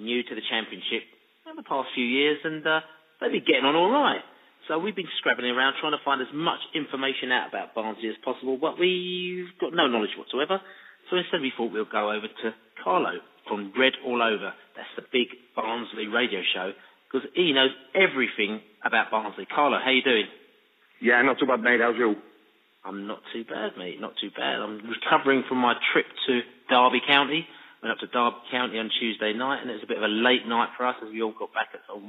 [0.00, 1.04] new to the Championship
[1.44, 2.80] in the past few years, and uh,
[3.20, 4.24] they've been getting on all right.
[4.68, 8.16] So we've been scrabbling around trying to find as much information out about Barnsley as
[8.24, 10.60] possible, but we've got no knowledge whatsoever.
[11.10, 14.52] So instead we thought we'll go over to Carlo from Red All Over.
[14.76, 16.72] That's the big Barnsley radio show
[17.10, 19.46] because he knows everything about Barnsley.
[19.46, 20.26] Carlo, how you doing?
[21.00, 21.80] Yeah, not too bad, mate.
[21.80, 22.16] How's you?
[22.84, 24.00] I'm not too bad, mate.
[24.00, 24.60] Not too bad.
[24.60, 27.46] I'm recovering from my trip to Derby County.
[27.84, 30.08] Went up to Derby County on Tuesday night, and it was a bit of a
[30.08, 32.08] late night for us as we all got back at sort of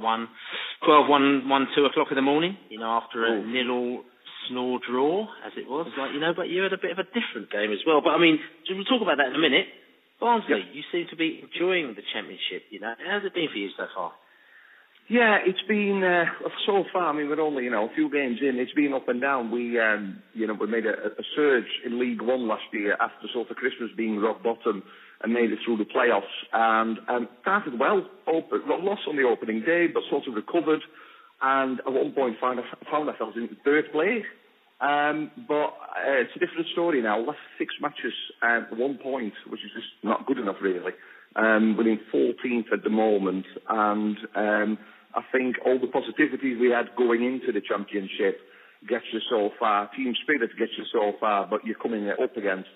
[0.88, 4.00] 12, 1, 1 2 o'clock in the morning, you know, after a nil all
[4.48, 5.84] snore draw, as it was.
[6.00, 8.00] Like, you know, but you had a bit of a different game as well.
[8.00, 8.40] But, I mean,
[8.72, 9.68] we'll talk about that in a minute.
[10.16, 12.96] Barnsley, you seem to be enjoying the championship, you know.
[12.96, 14.16] How's it been for you so far?
[15.12, 17.12] Yeah, it's been uh, so far.
[17.12, 18.58] I mean, we're only you know a few games in.
[18.58, 19.52] It's been up and down.
[19.52, 23.28] We um, you know we made a, a surge in League One last year after
[23.32, 24.82] sort of Christmas being rock bottom
[25.22, 28.06] and made it through the playoffs and um, started well.
[28.26, 30.80] Open, lost on the opening day, but sort of recovered.
[31.42, 34.24] And at one point found found ourselves in third place.
[34.80, 37.18] Um, but uh, it's a different story now.
[37.18, 40.92] Last six matches, uh, one point, which is just not good enough, really.
[41.34, 44.78] Um, we're in 14th at the moment, and um,
[45.14, 48.40] I think all the positivity we had going into the championship
[48.88, 49.90] gets you so far.
[49.96, 52.68] Team spirit gets you so far, but you're coming up against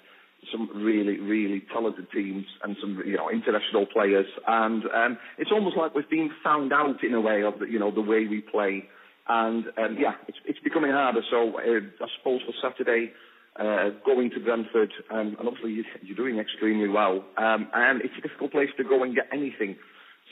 [0.50, 4.26] some really, really talented teams and some, you know, international players.
[4.46, 7.78] And um, it's almost like we've been found out in a way of the, you
[7.78, 8.84] know, the way we play.
[9.28, 11.20] And um, yeah, it's, it's becoming harder.
[11.30, 13.12] So uh, I suppose for Saturday,
[13.58, 17.24] uh, going to Brentford, um, and obviously you're doing extremely well.
[17.36, 19.76] Um, and it's a difficult place to go and get anything.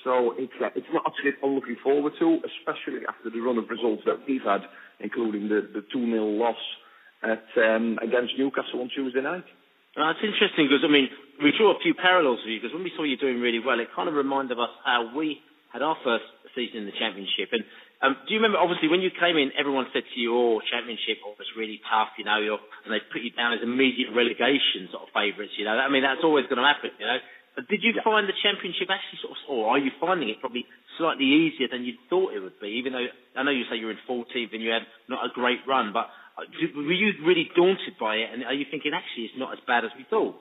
[0.05, 3.69] So it's uh, it's not actually I'm looking forward to, especially after the run of
[3.69, 4.63] results that we've had,
[5.01, 6.57] including the the two 0 loss
[7.23, 9.45] at um, against Newcastle on Tuesday night.
[9.99, 11.11] Uh, it's interesting because I mean
[11.43, 13.83] we draw a few parallels with you because when we saw you doing really well,
[13.83, 15.43] it kind of reminded us how we
[15.75, 16.23] had our first
[16.55, 17.51] season in the championship.
[17.51, 17.67] And
[17.99, 18.63] um, do you remember?
[18.63, 22.15] Obviously, when you came in, everyone said to you, "Oh, championship oh, was really tough,"
[22.15, 25.59] you know, you're, and they put you down as immediate relegation sort of favourites.
[25.59, 26.95] You know, I mean that's always going to happen.
[26.95, 27.19] You know,
[27.59, 30.63] but did you find the championship actually sort of, or are you finding it probably
[30.95, 32.79] slightly easier than you thought it would be?
[32.79, 35.67] Even though I know you say you're in 14th and you had not a great
[35.67, 36.07] run, but
[36.75, 38.31] were you really daunted by it?
[38.33, 40.37] And are you thinking actually it's not as bad as we thought?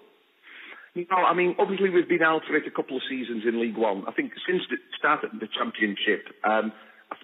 [0.96, 3.78] No, I mean, obviously we've been out for it a couple of seasons in League
[3.78, 4.04] One.
[4.08, 6.74] I think since the start of the Championship, um,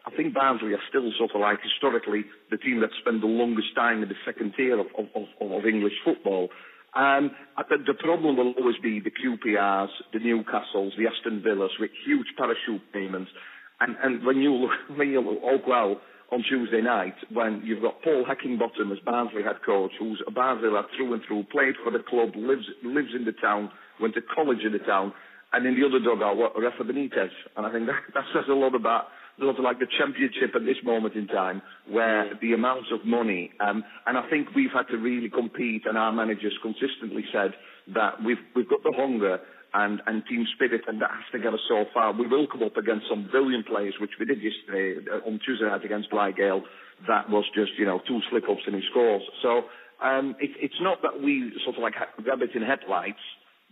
[0.06, 3.74] I think Barnsley are still sort of like historically the team that spent the longest
[3.76, 6.50] time in the second tier of, of, of, of English football.
[6.96, 12.28] Um, the problem will always be the QPRs, the Newcastles, the Aston Villas with huge
[12.38, 13.32] parachute payments.
[13.80, 16.02] And, and when you look, when you look oh well
[16.34, 20.70] on Tuesday night, when you've got Paul Heckingbottom as Barnsley head coach, who's a Barnsley
[20.70, 23.70] lad through and through, played for the club, lives lives in the town,
[24.02, 25.14] went to college in the town,
[25.54, 27.30] and in the other dugout, what, Rafa Benitez.
[27.56, 29.06] And I think that, that says a lot about
[29.40, 33.52] sort of like the championship at this moment in time, where the amounts of money,
[33.60, 37.54] um, and I think we've had to really compete, and our managers consistently said
[37.94, 39.38] that we've we've got the hunger
[39.74, 42.14] and, and team spirit, and that has to get us so far.
[42.14, 45.66] We will come up against some brilliant players, which we did yesterday uh, on Tuesday
[45.66, 46.62] night against Reigale.
[47.08, 49.24] That was just you know two slip ups and he scores.
[49.42, 49.64] So
[50.04, 53.24] um, it, it's not that we sort of like rabbit in headlights.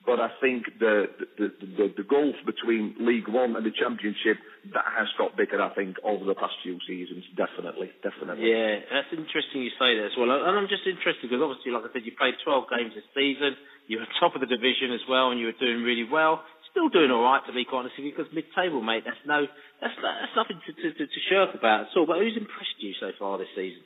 [0.02, 1.06] But I think the,
[1.38, 4.42] the, the, the gulf between League One and the Championship,
[4.74, 7.22] that has got bigger, I think, over the past few seasons.
[7.38, 8.50] Definitely, definitely.
[8.50, 10.34] Yeah, that's interesting you say that as well.
[10.34, 13.54] And I'm just interested because obviously, like I said, you played 12 games this season.
[13.86, 16.42] You were top of the division as well, and you were doing really well.
[16.74, 19.46] Still doing all right, to be quite honest with you, because mid-table, mate, that's no,
[19.84, 22.10] that's, that's nothing to, to, to, to shirk about at all.
[22.10, 23.86] But who's impressed you so far this season?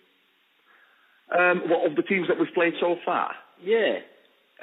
[1.28, 3.34] Um, what of the teams that we've played so far?
[3.60, 4.06] Yeah.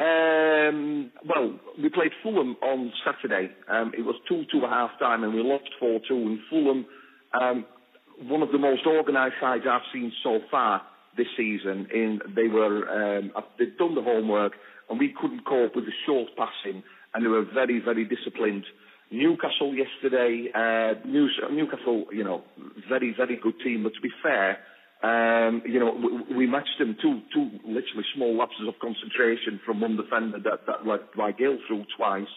[0.00, 3.50] Um, well, we played Fulham on Saturday.
[3.68, 6.14] Um, it was 2 2 at half time and we lost 4 2.
[6.14, 6.86] And Fulham,
[7.38, 7.66] um,
[8.22, 10.82] one of the most organised sides I've seen so far
[11.16, 11.88] this season.
[11.92, 14.52] In They were, um, they'd done the homework
[14.88, 16.82] and we couldn't cope with the short passing
[17.14, 18.64] and they were very, very disciplined.
[19.10, 22.42] Newcastle yesterday, uh, Newcastle, you know,
[22.88, 23.82] very, very good team.
[23.82, 24.58] But to be fair,
[25.02, 29.80] um, you know, we, we matched them two, two literally small lapses of concentration from
[29.80, 32.30] one defender that, that led Reigale through twice.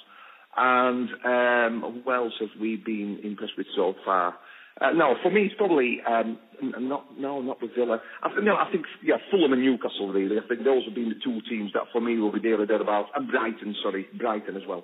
[0.58, 4.36] And um, who else have we been impressed with so far?
[4.80, 8.02] Uh, no, for me, it's probably um, not no, not the Villa.
[8.22, 10.38] I think, no, I think yeah, Fulham and Newcastle really.
[10.38, 12.66] I think those have been the two teams that for me will be there or
[12.66, 14.84] thereabouts, and Brighton, sorry, Brighton as well.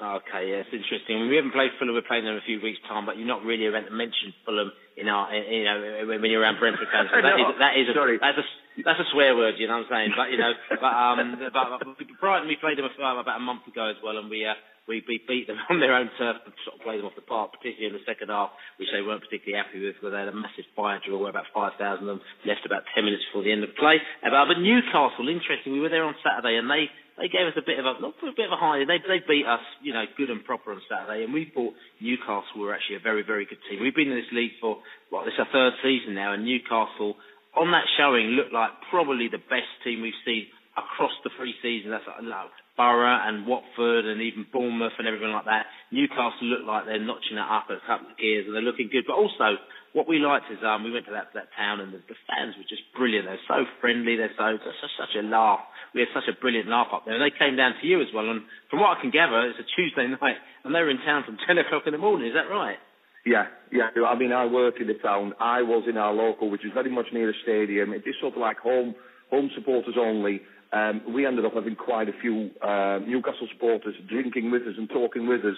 [0.00, 1.28] Okay, yeah, it's interesting.
[1.28, 1.94] We haven't played Fulham.
[1.94, 4.32] We're playing them in a few weeks' time, but you're not really meant to mention
[4.42, 7.08] Fulham in our, you know, when you're around Brentford fans.
[7.12, 8.16] So that, no, is, that is a, sorry.
[8.18, 8.46] that's a
[8.82, 10.10] that's a swear word, you know what I'm saying?
[10.16, 13.92] But you know, but um, but, but Brighton we played them about a month ago
[13.92, 14.56] as well, and we uh,
[14.88, 17.26] we beat, beat them on their own turf and sort of played them off the
[17.26, 20.32] park, particularly in the second half, which they weren't particularly happy with because they had
[20.32, 23.52] a massive fire drill where about 5,000 of them left about 10 minutes before the
[23.52, 24.02] end of play.
[24.24, 27.64] Uh, but Newcastle, interesting, we were there on Saturday and they they gave us a
[27.64, 28.84] bit of a not a bit of a high.
[28.84, 32.60] They they beat us, you know, good and proper on Saturday, and we thought Newcastle
[32.60, 33.80] were actually a very very good team.
[33.80, 34.78] We've been in this league for
[35.10, 37.16] what this is our third season now, and Newcastle
[37.56, 41.92] on that showing looked like probably the best team we've seen across the three seasons.
[41.92, 45.66] That's like, no, Borough and Watford and even Bournemouth and everything like that.
[45.92, 49.04] Newcastle look like they're notching it up a couple of gears and they're looking good.
[49.06, 49.60] But also,
[49.92, 52.56] what we liked is um, we went to that that town and the, the fans
[52.56, 53.28] were just brilliant.
[53.28, 54.16] They're so friendly.
[54.16, 55.60] They're so such, such a laugh.
[55.92, 57.20] We had such a brilliant laugh up there.
[57.20, 58.24] And they came down to you as well.
[58.32, 61.28] And from what I can gather, it's a Tuesday night and they were in town
[61.28, 62.32] from 10 o'clock in the morning.
[62.32, 62.80] Is that right?
[63.24, 63.94] Yeah, yeah.
[64.02, 65.34] I mean, I work in the town.
[65.38, 67.92] I was in our local, which is very much near the stadium.
[67.92, 68.96] It is sort of like home
[69.30, 70.42] home supporters only.
[70.72, 74.88] Um, we ended up having quite a few uh, Newcastle supporters drinking with us and
[74.88, 75.56] talking with us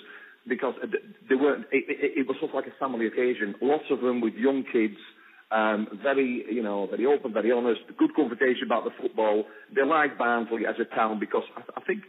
[0.48, 0.74] because
[1.28, 1.66] they weren't.
[1.70, 3.54] It, it, it was sort of like a family occasion.
[3.62, 4.96] Lots of them with young kids.
[5.52, 9.44] Um, very, you know, very open, very honest, good conversation about the football.
[9.72, 12.02] They like Barnsley as a town because I, I think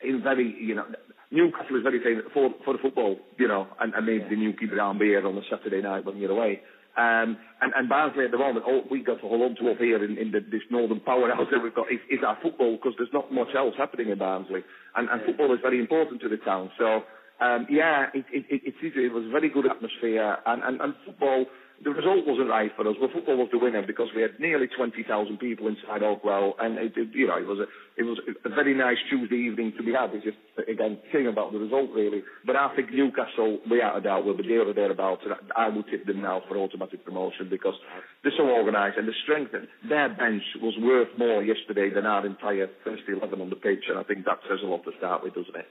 [0.00, 0.86] in very, you know,
[1.30, 4.52] Newcastle is very famous for, for the football, you know, and, and maybe the new
[4.52, 6.62] Newquay Brown beer on a Saturday night when you're away.
[6.98, 9.78] Um, and, and Barnsley at the moment, all we got to hold on to up
[9.78, 12.94] here in, in the, this northern powerhouse that we've got is, is our football because
[12.98, 14.66] there's not much else happening in Barnsley.
[14.96, 16.70] And, and football is very important to the town.
[16.76, 17.04] So,
[17.40, 20.38] um, yeah, it, it, it, it, it was a very good atmosphere.
[20.44, 21.46] And, and, and football,
[21.84, 24.66] the result wasn't right for us, but football was the winner because we had nearly
[24.66, 25.06] 20,000
[25.38, 27.66] people inside Oakwell, and it, it, you know, it was a
[27.98, 30.10] it was a very nice Tuesday evening to be had.
[30.14, 34.24] It's just again saying about the result really, but I think Newcastle, without a doubt,
[34.24, 35.22] will be there or thereabouts.
[35.24, 37.74] And I will tip them now for automatic promotion because
[38.22, 39.54] they're so organised and the strength.
[39.88, 43.98] Their bench was worth more yesterday than our entire first eleven on the pitch, and
[43.98, 45.66] I think that says a lot to start with, doesn't it?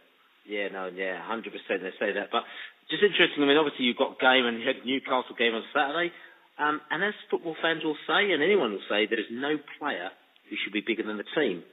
[0.47, 1.83] Yeah, no, yeah, hundred percent.
[1.83, 2.43] They say that, but
[2.89, 3.43] just interesting.
[3.43, 6.11] I mean, obviously you've got game and you had Newcastle game on Saturday,
[6.57, 10.09] um, and as football fans will say, and anyone will say, there is no player
[10.49, 11.63] who should be bigger than the team.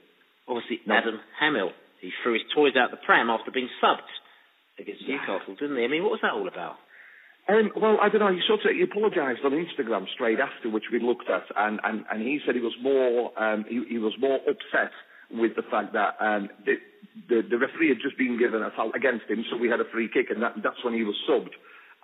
[0.47, 0.93] Obviously, no.
[0.93, 4.11] Adam Hammill, he threw his toys out the pram after being subbed
[4.77, 5.17] against yeah.
[5.17, 5.83] Newcastle, didn't he?
[5.83, 6.77] I mean, what was that all about?
[7.47, 8.33] Um, well, I don't know.
[8.33, 12.03] He sort of he apologised on Instagram straight after, which we looked at, and, and,
[12.11, 14.91] and he said he was more um, he, he was more upset
[15.31, 16.75] with the fact that um, the,
[17.29, 19.89] the, the referee had just been given a foul against him, so we had a
[19.91, 21.55] free kick, and that, that's when he was subbed.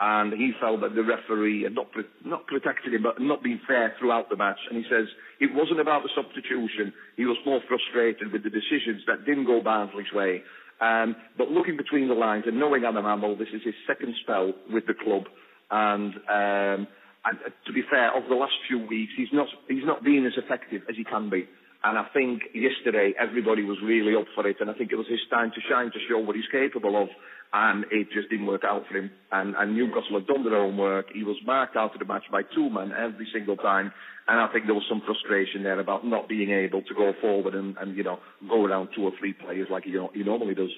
[0.04, 1.86] And he felt that the referee had not
[2.26, 4.58] not protected him, but not been fair throughout the match.
[4.68, 5.06] And he says
[5.40, 6.92] it wasn't about the substitution.
[7.18, 10.42] He was more frustrated with the decisions that didn't go Barnsley's way.
[10.82, 14.54] Um, but looking between the lines and knowing Adam Hammill, this is his second spell
[14.74, 15.26] with the club,
[15.70, 16.88] and um,
[17.24, 20.34] and to be fair, over the last few weeks, he's not he's not been as
[20.36, 21.48] effective as he can be.
[21.84, 25.10] And I think yesterday everybody was really up for it, and I think it was
[25.10, 27.10] his time to shine to show what he's capable of.
[27.54, 29.12] And it just didn't work out for him.
[29.32, 31.08] And, and Newcastle had done their own work.
[31.14, 33.92] He was marked out of the match by two men every single time.
[34.28, 37.54] And I think there was some frustration there about not being able to go forward
[37.56, 40.72] and, and you know, go around two or three players like he, he normally does.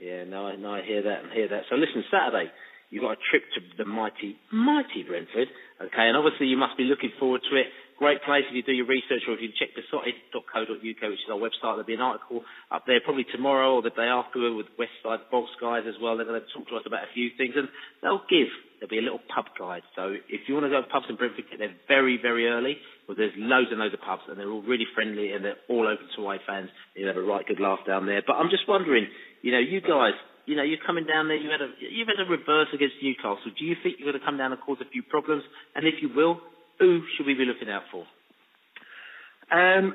[0.00, 1.70] Yeah, no, no, I hear that and hear that.
[1.70, 2.50] So listen, Saturday,
[2.90, 5.46] you've got a trip to the mighty, mighty Brentford.
[5.78, 7.66] Okay, and obviously you must be looking forward to it
[7.98, 11.42] great place if you do your research or if you check beesotted.co.uk, which is our
[11.42, 11.76] website.
[11.76, 15.26] There'll be an article up there probably tomorrow or the day after with West Side
[15.30, 16.16] Bogs guys as well.
[16.16, 17.66] They're going to talk to us about a few things and
[18.00, 18.48] they'll give.
[18.78, 19.82] There'll be a little pub guide.
[19.98, 22.78] So if you want to go to pubs in Brentford, get there very, very early.
[23.10, 25.90] Well, there's loads and loads of pubs and they're all really friendly and they're all
[25.90, 26.70] open to away fans.
[26.94, 28.22] You'll have a right good laugh down there.
[28.22, 29.10] But I'm just wondering,
[29.42, 30.14] you know, you guys,
[30.46, 31.36] you know, you're coming down there.
[31.36, 33.52] You had a you've had a reverse against Newcastle.
[33.52, 35.42] Do you think you're going to come down and cause a few problems?
[35.74, 36.40] And if you will,
[36.78, 38.04] who should we be looking out for?
[39.50, 39.94] Um,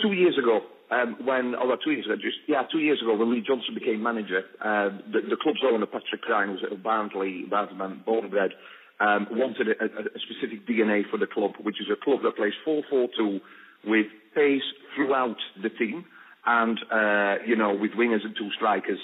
[0.00, 3.32] two years ago, um, when, oh, two years ago, just, yeah, two years ago when
[3.32, 7.76] Lee Johnson became manager, uh, the, the club's owner, Patrick Cryne, was at Barnsley, Barnsley
[8.04, 8.52] born bred,
[9.00, 12.36] um, wanted a, a, a specific DNA for the club, which is a club that
[12.36, 13.40] plays 4-4-2
[13.84, 14.62] with pace
[14.94, 16.04] throughout the team
[16.46, 18.98] and, uh, you know, with wingers and two strikers.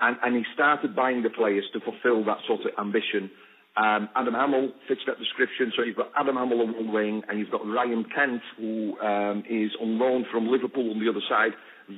[0.00, 3.30] And, and he started buying the players to fulfil that sort of ambition.
[3.76, 5.70] Um, Adam Hammill fits that description.
[5.76, 9.44] So you've got Adam Hammill on one wing, and you've got Ryan Kent, who um,
[9.48, 11.52] is on loan from Liverpool on the other side.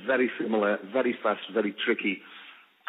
[0.05, 2.19] Very similar, very fast, very tricky.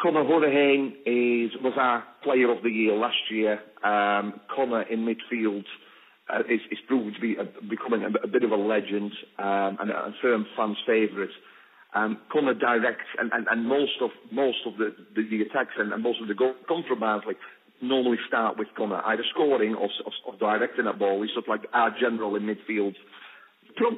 [0.01, 3.59] Conor Hourihane is was our player of the year last year.
[3.83, 5.63] Um, Conor in midfield
[6.29, 9.77] uh, is, is proven to be a, becoming a, a, bit of a legend um,
[9.79, 11.29] and a, firm fan's favourite.
[11.93, 15.93] Um, Conor directs, and, and, and most of most of the, the, the attacks and,
[15.93, 17.35] and most of the goals come from Barnsley
[17.81, 21.21] normally start with Conor, either scoring or, or, or directing that ball.
[21.21, 22.95] He's sort of like our general in midfield.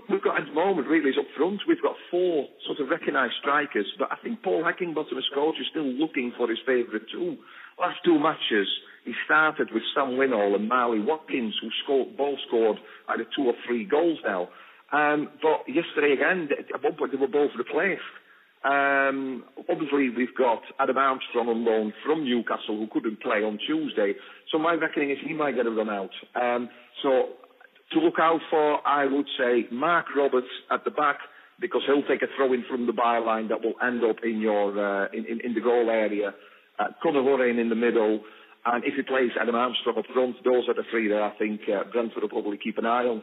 [0.10, 1.62] we've got at the moment really is up front.
[1.68, 5.68] We've got four sort of recognised strikers, but I think Paul Heckingbottom as coach is
[5.70, 7.38] still looking for his favourite two.
[7.80, 8.68] Last two matches,
[9.04, 12.78] he started with Sam Winnall and Marley Watkins, who scored, both scored
[13.10, 14.50] either two or three goals now.
[14.92, 18.02] Um, but yesterday again, at one point they were both replaced.
[18.64, 24.14] Um, obviously, we've got Adam Armstrong on loan from Newcastle who couldn't play on Tuesday.
[24.52, 26.12] So my reckoning is he might get a run out.
[26.36, 26.70] Um,
[27.02, 27.30] so
[27.92, 31.18] to look out for, I would say Marc Roberts at the back
[31.60, 34.72] because he'll take a throw in from the byline that will end up in your
[34.80, 36.34] uh, in, in, in the goal area.
[36.80, 38.22] Uh, Conor Hourihane in the middle.
[38.66, 41.62] And if he plays Adam Armstrong up front, those are the three that I think
[41.68, 43.22] uh, Brentford will probably keep an eye on.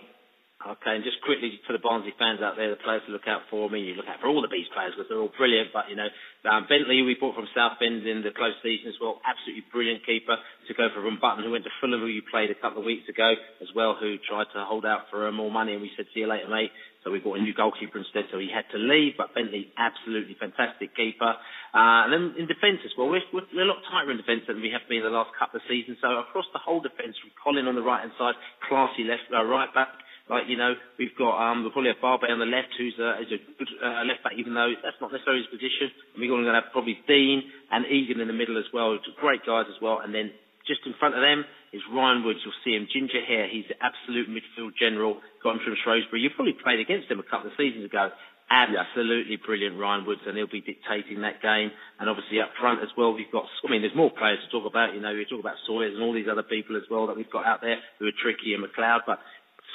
[0.61, 3.49] Okay, and just quickly for the Barnsley fans out there, the players to look out
[3.49, 3.65] for.
[3.65, 5.73] I mean, you look out for all the Bees players because they're all brilliant.
[5.73, 6.13] But you know,
[6.45, 10.37] um, Bentley, we bought from Southend in the close season as well, absolutely brilliant keeper.
[10.37, 12.85] To go for Ron Button, who went to Fulham, who you played a couple of
[12.85, 13.33] weeks ago
[13.65, 16.21] as well, who tried to hold out for uh, more money, and we said, "See
[16.21, 19.17] you later, mate." So we bought a new goalkeeper instead, so he had to leave.
[19.17, 21.41] But Bentley, absolutely fantastic keeper.
[21.73, 24.45] Uh, and then in defence as well, we're, we're, we're a lot tighter in defence
[24.45, 25.97] than we have been the last couple of seasons.
[26.05, 28.37] So across the whole defence, from Colin on the right hand side,
[28.69, 29.97] classy left, uh, right back.
[30.31, 33.19] Like you know, we've got um, we'll probably have Barbet on the left, who's a,
[33.19, 35.91] is a good uh, left back, even though that's not necessarily his position.
[36.15, 37.43] And we're going to have probably Dean
[37.75, 39.99] and Egan in the middle as well, great guys as well.
[39.99, 40.31] And then
[40.71, 41.43] just in front of them
[41.75, 42.39] is Ryan Woods.
[42.47, 43.51] You'll see him, ginger hair.
[43.51, 45.19] He's the absolute midfield general.
[45.43, 46.23] Got him from Shrewsbury.
[46.23, 48.15] You probably played against him a couple of seasons ago.
[48.51, 51.71] Absolutely brilliant, Ryan Woods, and he'll be dictating that game.
[51.99, 53.47] And obviously up front as well, we've got.
[53.47, 54.95] I mean, there's more players to talk about.
[54.95, 57.31] You know, we talk about Sawyers and all these other people as well that we've
[57.31, 59.23] got out there who are tricky and McLeod, but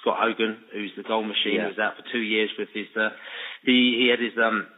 [0.05, 1.73] Scott Hogan, who's the goal machine, Yeah.
[1.73, 2.85] was out for two years with his.
[2.95, 3.09] Uh,
[3.65, 4.69] he he had his um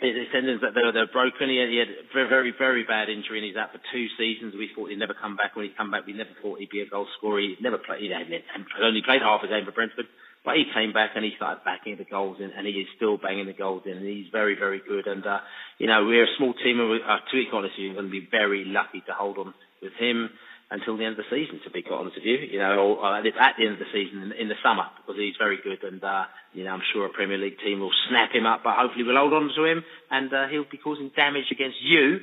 [0.00, 1.52] his his tendons that they were, they were broken.
[1.52, 4.08] He had, he had a very very very bad injury, and he's out for two
[4.16, 4.56] seasons.
[4.56, 5.54] We thought he'd never come back.
[5.54, 7.40] When he come back, we never thought he'd be a goal scorer.
[7.40, 8.00] He never played.
[8.00, 8.32] He had
[8.80, 10.08] only played half a game for Brentford.
[10.44, 13.16] But he came back and he started backing the goals in, and he is still
[13.16, 15.06] banging the goals in, and he's very, very good.
[15.06, 15.38] And uh,
[15.78, 18.10] you know, we're a small team, and we, uh, to be honest, we're going to
[18.10, 20.30] be very lucky to hold on with him
[20.72, 21.60] until the end of the season.
[21.64, 23.92] To be quite honest with you, you know, or, uh, at the end of the
[23.92, 27.06] season in, in the summer, because he's very good, and uh, you know, I'm sure
[27.06, 28.62] a Premier League team will snap him up.
[28.64, 32.20] But hopefully, we'll hold on to him, and uh, he'll be causing damage against you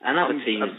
[0.00, 0.70] and other Um, teams.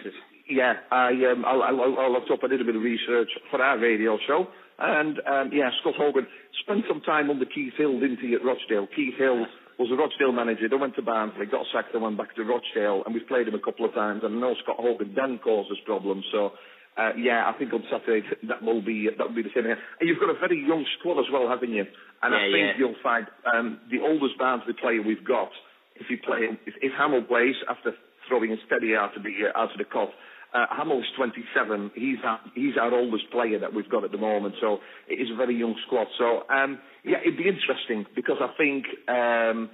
[0.50, 2.40] Yeah, I, um, I'll, I'll, I'll looked up.
[2.44, 4.48] I did a bit of research for our radio show,
[4.80, 6.26] and um, yeah, Scott Hogan
[6.64, 8.88] spent some time under Keith Hill, didn't he, at Rochdale?
[8.96, 9.46] Keith Hill
[9.78, 10.68] was a Rochdale manager.
[10.68, 13.54] Then went to Barnsley, got sacked, and went back to Rochdale, and we've played him
[13.54, 14.22] a couple of times.
[14.24, 16.54] And I know Scott Hogan then caused us problems, so.
[16.98, 19.66] Uh, yeah, I think on Saturday that will be that will be the same.
[19.66, 19.78] Again.
[20.00, 21.86] And you've got a very young squad as well, haven't you?
[22.22, 22.78] And I think yeah.
[22.78, 25.50] you'll find um, the oldest Barnsley player we've got.
[25.96, 27.94] If you play, if, if Hammill plays after
[28.28, 30.12] throwing a steady out of the uh, out of the cup,
[30.54, 31.92] uh, Hammill's 27.
[31.96, 34.56] He's our, he's our oldest player that we've got at the moment.
[34.60, 36.08] So it is a very young squad.
[36.18, 38.86] So um, yeah, it'd be interesting because I think.
[39.08, 39.70] Um,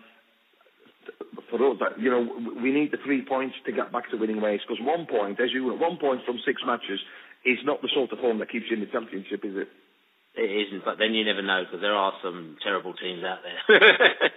[1.49, 2.27] for us, that you know,
[2.61, 4.61] we need the three points to get back to winning ways.
[4.67, 6.99] Because one point, as you one point from six matches,
[7.45, 9.69] is not the sort of form that keeps you in the championship, is it?
[10.35, 13.79] It isn't, but then you never know because there are some terrible teams out there.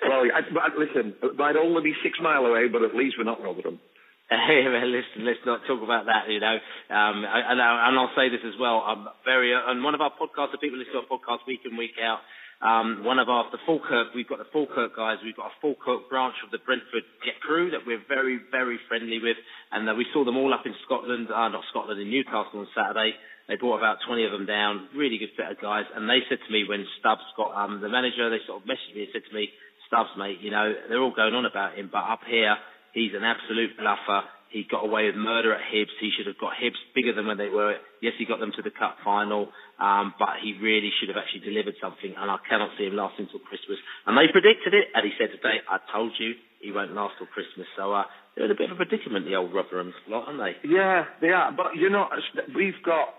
[0.07, 3.27] well, I, but listen, it might only be six mile away, but at least we're
[3.27, 3.81] not Rotherham.
[4.29, 6.61] Hey, man, listen, let's not talk about that, you know.
[6.93, 8.85] Um, and, I, and I'll say this as well.
[8.85, 11.65] I'm very, uh, on one of our podcasts, the people listen to our podcast week
[11.65, 12.21] in, week out,
[12.61, 16.11] um, one of our, the Falkirk, we've got the Falkirk guys, we've got a Falkirk
[16.11, 19.39] branch of the Brentford Jet Crew that we're very, very friendly with.
[19.71, 22.69] And uh, we saw them all up in Scotland, uh, not Scotland, in Newcastle on
[22.75, 23.15] Saturday.
[23.47, 25.87] They brought about 20 of them down, really good set of guys.
[25.95, 28.95] And they said to me when Stubbs got, um, the manager, they sort of messaged
[28.95, 29.49] me and said to me,
[29.87, 32.59] Stubbs, mate, you know, they're all going on about him, but up here,
[32.93, 34.27] he's an absolute bluffer.
[34.51, 35.93] He got away with murder at Hibs.
[36.01, 37.77] He should have got Hibs bigger than when they were.
[38.01, 41.45] Yes, he got them to the cup final, um, but he really should have actually
[41.45, 43.79] delivered something, and I cannot see him lasting till Christmas.
[44.07, 47.29] And they predicted it, and he said today, I told you he won't last till
[47.29, 47.67] Christmas.
[47.77, 50.69] So uh, they're in a bit of a predicament, the old Rotherham lot, aren't they?
[50.69, 51.53] Yeah, they are.
[51.53, 52.09] But you know,
[52.55, 53.15] we've got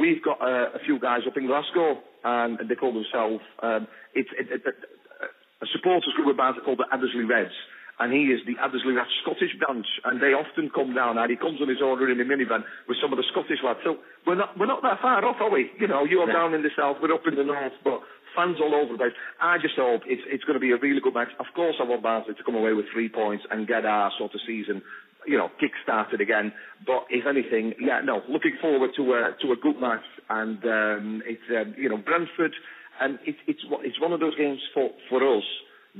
[0.00, 4.28] we've got uh, a few guys up in Glasgow, and they call themselves um, it's
[4.38, 4.74] it, it, it,
[5.62, 7.54] a supporters group of bands called the Addersley Reds.
[8.02, 11.22] And he is the Addersley Reds Scottish branch, and they often come down.
[11.22, 13.78] And he comes on his order in a minivan with some of the Scottish lads.
[13.86, 15.70] So we're not we're not that far off, are we?
[15.78, 16.32] You know, you're No.
[16.34, 18.02] down in the south, we're up in the north, but
[18.34, 19.14] fans all over the place.
[19.38, 21.30] I just hope it's it's going to be a really good match.
[21.38, 24.34] Of course, I want Barnsley to come away with three points and get our sort
[24.34, 24.82] of season,
[25.26, 26.50] you know, kick-started again.
[26.86, 30.06] But if anything, yeah, no, looking forward to a to a good match.
[30.28, 32.54] And um, it's um, you know Brentford,
[33.00, 35.44] and it's it's it's one of those games for for us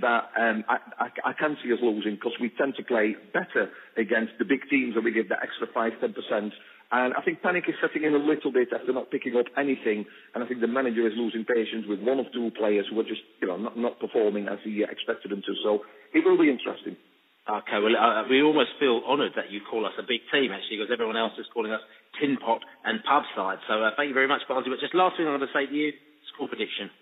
[0.00, 3.68] that um, I, I, I can see us losing because we tend to play better
[3.96, 6.52] against the big teams and we give that extra five ten percent
[6.92, 10.04] And I think panic is setting in a little bit after not picking up anything.
[10.36, 13.08] And I think the manager is losing patience with one or two players who are
[13.08, 15.52] just, you know, not, not performing as he expected them to.
[15.64, 17.00] So it will be interesting.
[17.48, 20.78] Okay, well, uh, we almost feel honoured that you call us a big team, actually,
[20.78, 21.80] because everyone else is calling us
[22.20, 23.58] tin pot and pub side.
[23.66, 24.70] So uh, thank you very much, Barnsley.
[24.70, 25.90] But just last thing I'm going to say to you,
[26.36, 26.92] score prediction.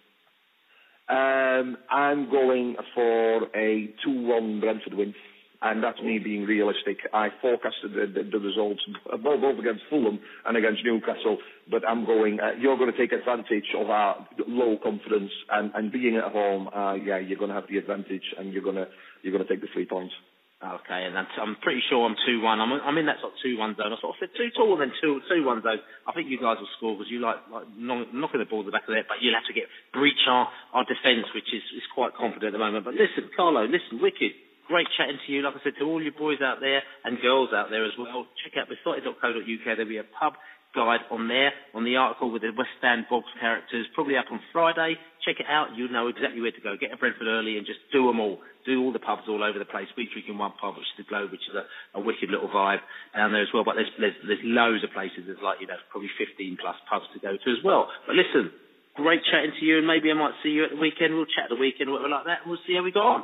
[1.11, 5.15] Um, I'm going for a 2-1 Brentford win.
[5.63, 6.99] And that's me being realistic.
[7.13, 8.81] I forecasted the, the, the results
[9.23, 11.37] both, against Fulham and against Newcastle,
[11.71, 12.41] but I'm going.
[12.41, 16.69] Uh, you're going to take advantage of our low confidence and, and being at home.
[16.69, 18.87] Uh, yeah, you're going to have the advantage, and you're going to
[19.23, 20.15] you're going to take the three points.
[20.61, 22.61] Okay, and I'm pretty sure I'm 2 1.
[22.61, 23.97] I'm, I'm in that sort of 2 1 zone.
[23.97, 25.81] I sort of said 2 2 and then 2 2 1 zone.
[26.05, 28.77] I think you guys will score because you like, like knocking the ball at the
[28.77, 31.65] back of the net, but you'll have to get breach our, our defence, which is,
[31.73, 32.85] is quite confident at the moment.
[32.85, 34.37] But listen, Carlo, listen, wicked.
[34.69, 35.41] Great chatting to you.
[35.41, 38.29] Like I said, to all your boys out there and girls out there as well,
[38.45, 39.65] check out beesotted.co.uk.
[39.65, 40.37] There'll be a pub
[40.77, 44.41] guide on there, on the article with the West Stand Bogs characters, probably up on
[44.53, 45.01] Friday.
[45.21, 45.77] Check it out.
[45.77, 46.81] You'll know exactly where to go.
[46.81, 48.41] Get to Brentford early and just do them all.
[48.65, 49.89] Do all the pubs all over the place.
[49.97, 51.65] We drink in one pub, which is the Globe, which is a,
[51.97, 52.81] a wicked little vibe
[53.13, 53.65] down there as well.
[53.65, 55.29] But there's, there's, there's loads of places.
[55.29, 57.93] There's like, you know, probably 15 plus pubs to go to as well.
[58.09, 58.49] But listen,
[58.97, 61.13] great chatting to you and maybe I might see you at the weekend.
[61.13, 63.23] We'll chat the weekend or whatever like that and we'll see how we got on.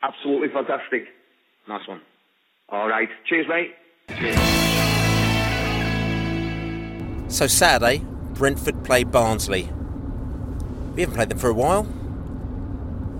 [0.00, 1.12] Absolutely fantastic.
[1.68, 2.00] Nice one.
[2.68, 3.08] All right.
[3.28, 3.76] Cheers, mate.
[7.28, 8.00] So Saturday,
[8.34, 9.68] Brentford play Barnsley.
[10.94, 11.86] We haven't played them for a while.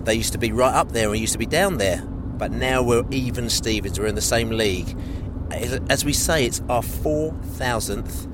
[0.03, 2.01] They used to be right up there and we used to be down there.
[2.05, 4.97] But now we're even Stevens, we're in the same league.
[5.51, 8.27] As we say, it's our 4,000th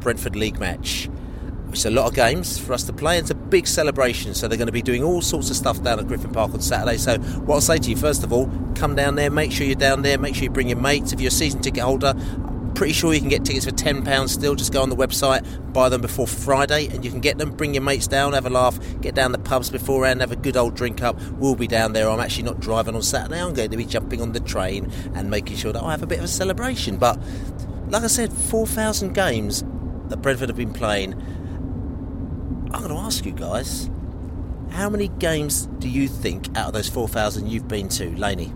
[0.00, 1.08] Brentford League match.
[1.70, 3.18] It's a lot of games for us to play.
[3.18, 5.98] It's a big celebration, so they're going to be doing all sorts of stuff down
[5.98, 6.98] at Griffin Park on Saturday.
[6.98, 9.74] So, what I'll say to you, first of all, come down there, make sure you're
[9.74, 11.12] down there, make sure you bring your mates.
[11.12, 12.14] If you're a season ticket holder,
[12.74, 14.54] pretty sure you can get tickets for £10 still.
[14.54, 17.50] Just go on the website, buy them before Friday, and you can get them.
[17.50, 20.56] Bring your mates down, have a laugh, get down the pubs beforehand, have a good
[20.56, 21.20] old drink up.
[21.32, 22.08] We'll be down there.
[22.10, 23.40] I'm actually not driving on Saturday.
[23.40, 26.06] I'm going to be jumping on the train and making sure that I have a
[26.06, 26.96] bit of a celebration.
[26.96, 27.18] But,
[27.88, 29.64] like I said, 4,000 games
[30.08, 31.14] that Brentford have been playing.
[32.72, 33.88] I'm going to ask you guys,
[34.70, 38.52] how many games do you think out of those 4,000 you've been to, Laney?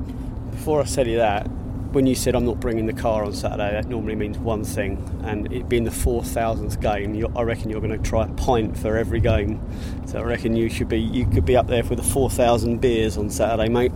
[0.50, 1.48] Before I tell you that,
[1.92, 5.02] when you said I'm not bringing the car on Saturday, that normally means one thing,
[5.24, 8.96] and it being the 4,000th game, I reckon you're going to try a pint for
[8.96, 9.60] every game.
[10.06, 13.16] So I reckon you should be, you could be up there for the 4,000 beers
[13.16, 13.92] on Saturday, mate.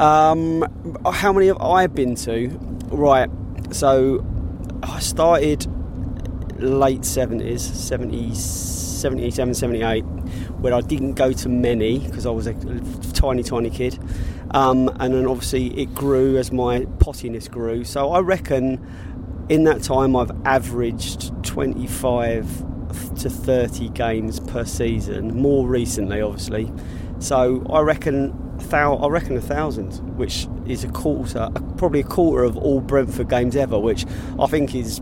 [0.00, 0.64] Um,
[1.04, 2.48] how many have I been to?
[2.86, 3.30] Right,
[3.70, 4.24] so
[4.82, 5.66] I started
[6.60, 8.72] late 70s, 70s
[9.02, 10.02] 77, 78,
[10.60, 12.54] where I didn't go to many because I was a
[13.12, 13.98] tiny, tiny kid.
[14.50, 17.84] Um, and then obviously it grew as my pottiness grew.
[17.84, 18.84] So I reckon
[19.48, 22.64] in that time I've averaged 25
[23.20, 26.70] to 30 games per season, more recently, obviously.
[27.18, 28.38] So I reckon.
[28.72, 33.56] I reckon a thousand, which is a quarter, probably a quarter of all Brentford games
[33.56, 34.06] ever, which
[34.38, 35.00] I think is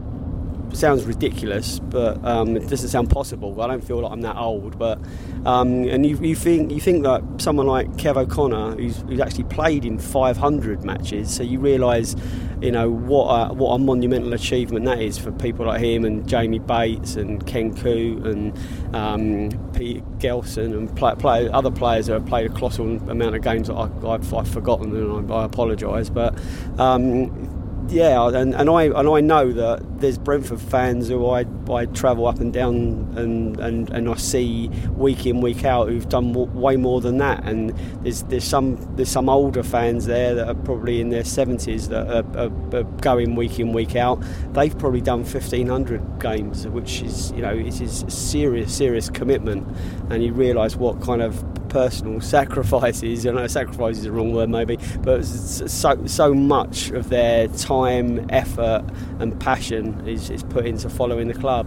[0.76, 3.60] sounds ridiculous, but um, it doesn't sound possible.
[3.60, 4.98] I don't feel like I'm that old, but
[5.44, 9.44] um, and you, you, think you think that someone like Kev O'Connor, who's, who's actually
[9.44, 12.14] played in 500 matches, so you realise,
[12.60, 16.28] you know, what a, what a monumental achievement that is for people like him and
[16.28, 18.56] Jamie Bates and Ken Coote and
[18.94, 23.42] um, Pete Gelson and play, play, other players who have played a colossal amount of
[23.42, 26.38] games that I, have forgotten and I, I apologise, but
[26.78, 27.59] um,
[27.90, 32.26] yeah, and, and I and I know that there's Brentford fans who I, I travel
[32.26, 36.76] up and down and, and, and I see week in week out who've done way
[36.76, 37.70] more than that, and
[38.02, 42.06] there's there's some there's some older fans there that are probably in their 70s that
[42.06, 44.22] are, are, are going week in week out.
[44.52, 49.66] They've probably done 1500 games, which is you know it is serious serious commitment,
[50.10, 53.26] and you realise what kind of personal sacrifices.
[53.26, 58.26] I know sacrifice is the wrong word, maybe, but so so much of their time,
[58.30, 58.84] effort,
[59.18, 61.66] and passion is, is put into following the club.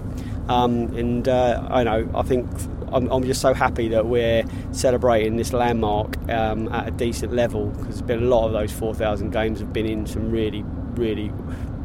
[0.49, 2.47] Um, and uh, I know I think
[2.91, 7.68] I'm, I'm, just so happy that we're celebrating this landmark um, at a decent level
[7.68, 10.64] because there's been a lot of those 4,000 games have been in some really,
[10.95, 11.32] really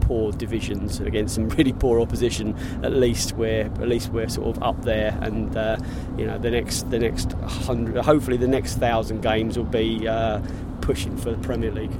[0.08, 4.62] poor divisions against some really poor opposition, at least we're at least we're sort of
[4.62, 5.16] up there.
[5.20, 5.76] And uh,
[6.16, 10.40] you know, the next the next hundred, hopefully the next thousand games will be uh,
[10.80, 11.92] pushing for the Premier League.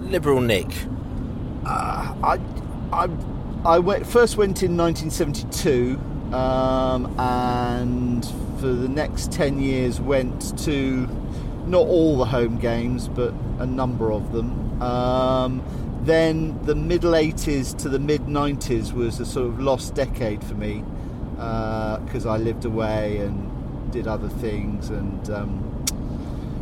[0.00, 0.70] Liberal Nick,
[1.64, 2.38] uh, I
[2.92, 3.08] I
[3.64, 5.98] I went, first went in 1972.
[6.32, 8.22] Um, and
[8.60, 11.08] for the next 10 years went to
[11.66, 15.62] not all the home games but a number of them um,
[16.08, 20.54] then the middle 80s to the mid 90s was a sort of lost decade for
[20.54, 20.84] me
[21.32, 25.84] because uh, I lived away and did other things and um,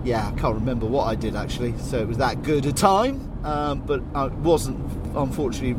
[0.04, 1.76] yeah, I can't remember what I did actually.
[1.78, 4.78] So it was that good a time, um, but I wasn't
[5.16, 5.76] unfortunately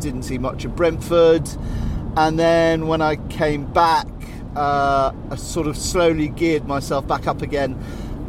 [0.00, 1.48] didn't see much of Brentford.
[2.16, 4.08] And then when I came back,
[4.56, 7.78] uh, I sort of slowly geared myself back up again.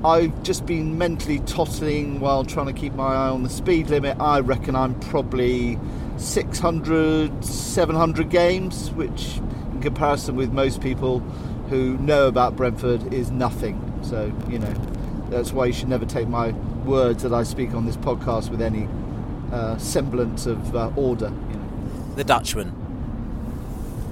[0.04, 4.18] I've just been mentally tottling while trying to keep my eye on the speed limit.
[4.18, 5.78] I reckon I'm probably
[6.16, 9.38] 600, 700 games, which
[9.74, 11.20] in comparison with most people
[11.70, 14.00] who know about Brentford is nothing.
[14.02, 14.74] So, you know,
[15.30, 16.52] that's why you should never take my
[16.86, 18.88] words that I speak on this podcast with any
[19.52, 21.28] uh, semblance of uh, order.
[21.50, 22.14] You know.
[22.16, 22.74] The Dutchman.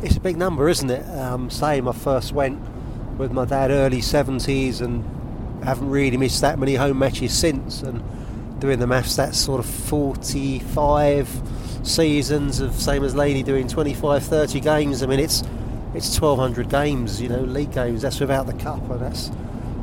[0.03, 1.09] It's a big number, isn't it?
[1.17, 2.59] Um, same, I first went
[3.17, 5.03] with my dad early 70s and
[5.63, 7.81] haven't really missed that many home matches since.
[7.81, 8.03] And
[8.59, 11.41] doing the maths, that's sort of 45
[11.83, 15.03] seasons of same as Laney doing 25, 30 games.
[15.03, 15.43] I mean, it's
[15.93, 18.01] it's 1,200 games, you know, league games.
[18.01, 19.31] That's without the cup, and that's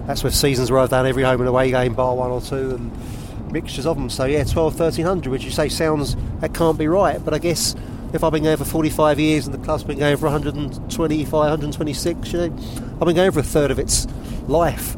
[0.07, 2.75] that's with seasons where I've done every home and away game, bar one or two,
[2.75, 4.11] and mixtures of them.
[4.11, 7.75] So yeah, 12, 1300, which you say sounds that can't be right, but I guess
[8.13, 12.33] if I've been going for 45 years and the club's been going for 125, 126,
[12.33, 14.07] you know, I've been going for a third of its
[14.47, 14.97] life.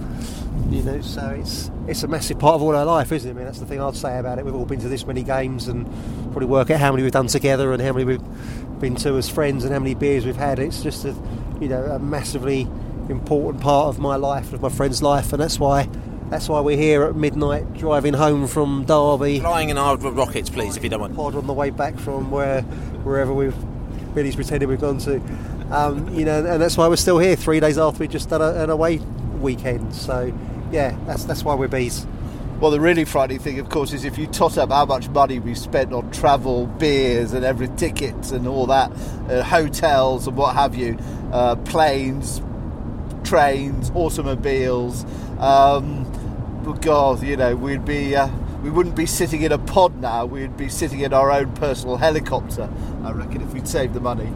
[0.70, 3.32] You know, so it's it's a massive part of all our life, isn't it?
[3.32, 4.44] I mean, that's the thing I'd say about it.
[4.44, 5.86] We've all been to this many games and
[6.32, 9.28] probably work out how many we've done together and how many we've been to as
[9.28, 10.58] friends and how many beers we've had.
[10.58, 11.14] It's just a,
[11.60, 12.62] you know, a massively
[13.08, 15.88] important part of my life, of my friend's life, and that's why
[16.30, 19.38] that's why we're here at midnight driving home from Derby.
[19.38, 21.14] Flying in our rockets, please, if you don't mind.
[21.14, 22.62] Pod on the way back from where
[23.02, 23.54] wherever we've
[24.14, 25.20] Billy's pretended we've gone to.
[25.70, 28.42] Um, you know, and that's why we're still here three days after we just done
[28.42, 28.98] a, an away
[29.40, 29.94] weekend.
[29.94, 30.32] So
[30.70, 32.06] yeah, that's that's why we're bees.
[32.60, 35.38] Well, the really frightening thing, of course, is if you tot up how much money
[35.38, 38.90] we've spent on travel, beers, and every tickets and all that,
[39.28, 40.98] uh, hotels and what have you,
[41.32, 42.40] uh, planes,
[43.24, 45.04] trains, automobiles.
[45.38, 46.04] Um,
[46.80, 48.28] God, you know, we'd be uh,
[48.62, 50.24] we wouldn't be sitting in a pod now.
[50.24, 52.70] We'd be sitting in our own personal helicopter.
[53.04, 54.32] I reckon if we'd saved the money.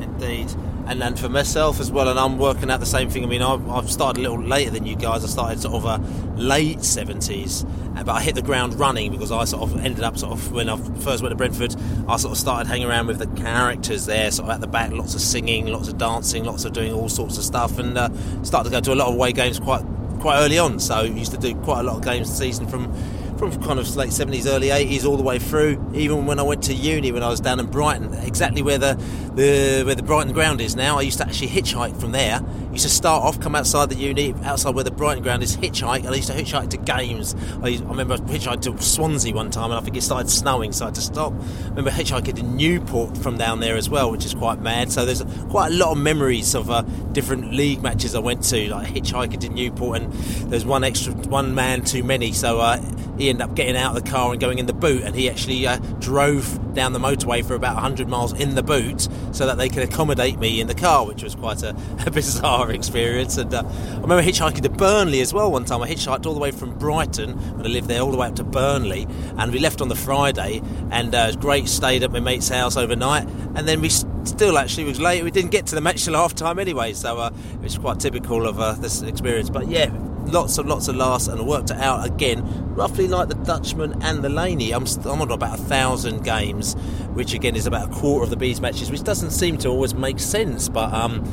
[0.00, 0.48] Indeed.
[0.88, 3.22] And then for myself as well, and I'm working out the same thing.
[3.22, 5.22] I mean, I've, I've started a little later than you guys.
[5.22, 5.98] I started sort of a
[6.40, 7.66] late 70s,
[8.06, 10.70] but I hit the ground running because I sort of ended up sort of when
[10.70, 11.76] I first went to Brentford,
[12.08, 14.90] I sort of started hanging around with the characters there, sort of at the back,
[14.90, 18.08] lots of singing, lots of dancing, lots of doing all sorts of stuff, and uh,
[18.42, 19.84] started to go to a lot of away games quite
[20.20, 20.80] quite early on.
[20.80, 22.90] So used to do quite a lot of games a season from
[23.38, 25.92] from kind of late 70s, early 80s, all the way through.
[25.94, 28.94] Even when I went to uni, when I was down in Brighton, exactly where the,
[29.34, 32.40] the where the Brighton ground is now, I used to actually hitchhike from there.
[32.40, 35.56] I used to start off, come outside the uni, outside where the Brighton ground is,
[35.56, 36.04] hitchhike.
[36.04, 37.34] I used to hitchhike to games.
[37.62, 40.72] I, I remember I hitchhiked to Swansea one time, and I think it started snowing,
[40.72, 41.32] so I had to stop.
[41.32, 44.90] I remember hitchhiking to Newport from down there as well, which is quite mad.
[44.90, 46.82] So there's quite a lot of memories of uh,
[47.18, 50.12] different league matches I went to, like hitchhiking to Newport, and
[50.52, 52.30] there's one extra, one man too many.
[52.32, 52.80] So uh,
[53.18, 55.28] he ended up getting out of the car and going in the boot, and he
[55.28, 59.58] actually uh, drove down the motorway for about 100 miles in the boot so that
[59.58, 61.70] they could accommodate me in the car, which was quite a,
[62.06, 63.36] a bizarre experience.
[63.36, 65.82] And uh, I remember hitchhiking to Burnley as well one time.
[65.82, 68.36] I hitchhiked all the way from Brighton, when I lived there, all the way up
[68.36, 70.62] to Burnley, and we left on the Friday,
[70.92, 71.68] and uh, it was great.
[71.68, 73.88] Stayed at my mate's house overnight, and then we
[74.28, 75.24] still actually was late.
[75.24, 77.30] We didn't get to the match till half time anyway, so uh,
[77.78, 79.50] quite typical of uh, this experience.
[79.50, 79.90] But yeah,
[80.26, 82.42] lots and lots of laughs and worked it out again,
[82.74, 84.72] roughly like the Dutchman and the Laney.
[84.72, 86.74] I'm, I'm on about a thousand games,
[87.12, 89.94] which again is about a quarter of the bees matches, which doesn't seem to always
[89.94, 91.24] make sense, but um,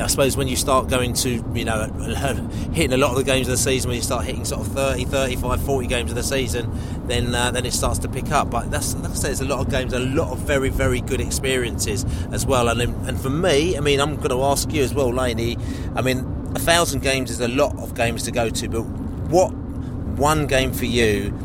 [0.00, 1.86] I suppose when you start going to, you know,
[2.72, 4.72] hitting a lot of the games of the season, when you start hitting sort of
[4.72, 6.70] 30, 35, 40 games of the season,
[7.06, 8.50] then uh, then it starts to pick up.
[8.50, 11.00] But that's, like I say, there's a lot of games, a lot of very, very
[11.02, 12.68] good experiences as well.
[12.68, 15.58] And and for me, I mean, I'm going to ask you as well, Laney.
[15.94, 19.52] I mean, a thousand games is a lot of games to go to, but what
[19.52, 21.36] one game for you?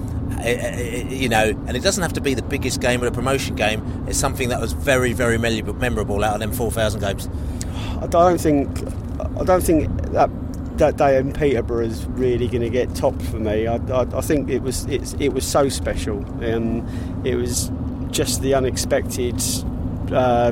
[1.09, 4.05] you know, and it doesn't have to be the biggest game or a promotion game.
[4.07, 7.29] It's something that was very, very memorable out of them four thousand games.
[8.01, 8.67] I don't think
[9.39, 10.29] I don't think that
[10.77, 13.65] that day in Peterborough is really going to get topped for me.
[13.67, 16.17] I, I, I think it was it was so special.
[16.43, 16.87] Um,
[17.25, 17.71] it was
[18.11, 19.41] just the unexpected.
[20.11, 20.51] Uh,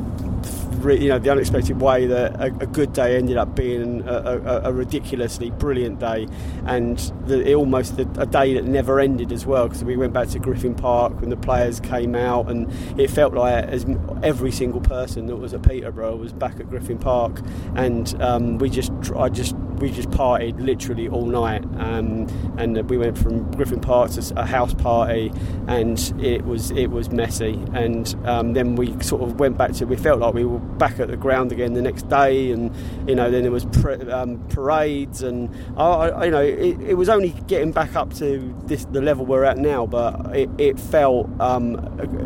[0.84, 4.62] you know the unexpected way that a, a good day ended up being a, a,
[4.70, 6.28] a ridiculously brilliant day,
[6.66, 9.68] and the, it almost a, a, day that never ended as well.
[9.68, 13.34] Because we went back to Griffin Park when the players came out, and it felt
[13.34, 13.86] like as
[14.24, 17.42] every single person that was at Peterborough was back at Griffin Park,
[17.76, 22.98] and um, we just I just we just partied literally all night, um, and we
[22.98, 25.32] went from Griffin Park to a house party,
[25.68, 27.62] and it was it was messy.
[27.74, 31.00] And um, then we sort of went back to we felt like we were back
[31.00, 32.72] at the ground again the next day, and
[33.08, 33.66] you know then there was
[34.10, 38.86] um, parades, and I, you know it, it, was only getting back up to this
[38.86, 41.76] the level we're at now, but it, it felt um,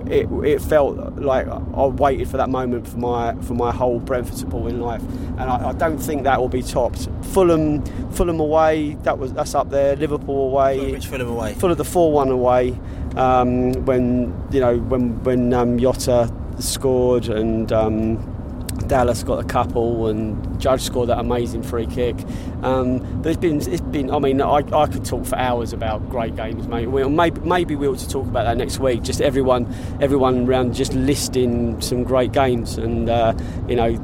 [0.09, 4.37] it, it felt like I waited for that moment for my for my whole Brentford
[4.37, 5.01] supporting life,
[5.37, 7.07] and I, I don't think that will be topped.
[7.21, 9.95] Fulham, Fulham away, that was that's up there.
[9.95, 11.53] Liverpool away, which Fulham away?
[11.53, 12.77] Fulham the four one away.
[13.15, 17.71] Um, when you know when when um, Jota scored and.
[17.71, 18.35] Um,
[18.87, 22.15] Dallas got a couple, and Judge scored that amazing free kick.
[22.63, 24.09] Um, it's been, it's been.
[24.09, 26.87] I mean, I, I could talk for hours about great games, mate.
[26.87, 29.03] We'll, maybe, maybe we ought to talk about that next week.
[29.03, 33.33] Just everyone, everyone around, just listing some great games, and uh,
[33.67, 33.97] you know,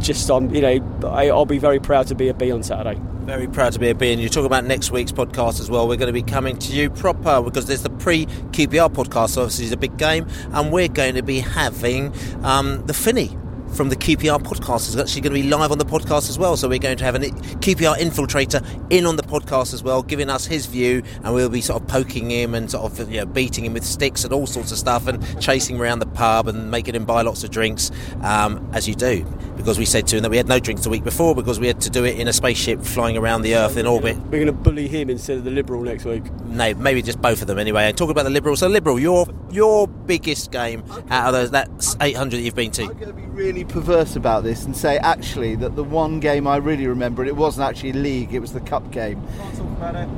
[0.00, 3.00] just on, you know, I'll be very proud to be a B on Saturday.
[3.24, 5.86] Very proud to be a B, and you talk about next week's podcast as well.
[5.86, 9.66] We're going to be coming to you proper because there's the pre QPR podcast, obviously,
[9.66, 13.36] is a big game, and we're going to be having um, the Finney
[13.72, 16.56] from the QPR podcast is actually going to be live on the podcast as well.
[16.56, 20.28] So we're going to have a QPR infiltrator in on the podcast as well, giving
[20.28, 23.26] us his view, and we'll be sort of poking him and sort of you know,
[23.26, 26.48] beating him with sticks and all sorts of stuff, and chasing him around the pub
[26.48, 27.90] and making him buy lots of drinks,
[28.22, 29.24] um, as you do.
[29.60, 31.66] Because we said to him that we had no drinks the week before because we
[31.66, 34.16] had to do it in a spaceship flying around the Earth in orbit.
[34.16, 36.32] We're going to bully him instead of the Liberal next week.
[36.44, 37.84] No, maybe just both of them anyway.
[37.84, 38.56] And talk about the Liberal.
[38.56, 41.68] So Liberal, your your biggest game out of those that
[42.00, 44.96] 800 that you've been to I'm going to be really perverse about this and say
[44.98, 48.60] actually that the one game I really remember, it wasn't actually league, it was the
[48.60, 49.22] cup game.
[49.36, 50.08] Can't talk about it.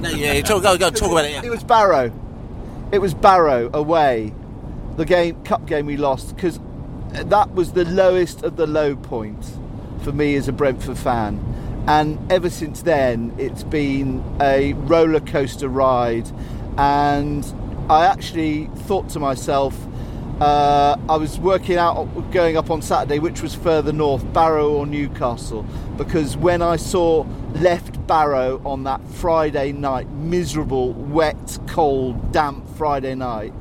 [0.00, 1.32] No, yeah, talk, go, go, talk about it.
[1.32, 1.44] Yeah.
[1.44, 2.12] It was Barrow.
[2.92, 4.32] It was Barrow away.
[4.96, 6.58] The game, cup game we lost because
[7.12, 9.52] that was the lowest of the low points
[10.02, 11.44] for me as a Brentford fan.
[11.86, 16.30] And ever since then, it's been a roller coaster ride.
[16.76, 17.44] And
[17.88, 19.74] I actually thought to myself,
[20.40, 24.86] uh, I was working out going up on Saturday, which was further north, Barrow or
[24.86, 25.64] Newcastle,
[25.96, 33.16] because when I saw left Barrow on that Friday night, miserable, wet, cold, damp Friday
[33.16, 33.52] night,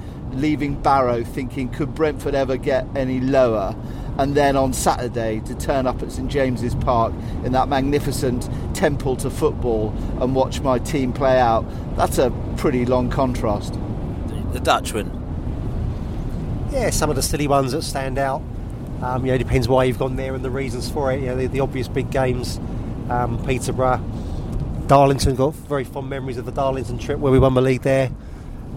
[0.42, 3.76] leaving Barrow, thinking could Brentford ever get any lower?
[4.18, 7.14] And then on Saturday to turn up at St James's Park
[7.44, 11.66] in that magnificent temple to football and watch my team play out.
[11.96, 13.78] That's a pretty long contrast.
[14.54, 15.18] The Dutchman
[16.72, 18.42] yeah, some of the silly ones that stand out.
[19.02, 21.22] Um, you know, depends why you've gone there and the reasons for it.
[21.22, 22.60] You know, the, the obvious big games,
[23.10, 24.04] um, Peterborough,
[24.88, 25.36] Darlington.
[25.36, 28.12] Got very fond memories of the Darlington trip where we won the league there.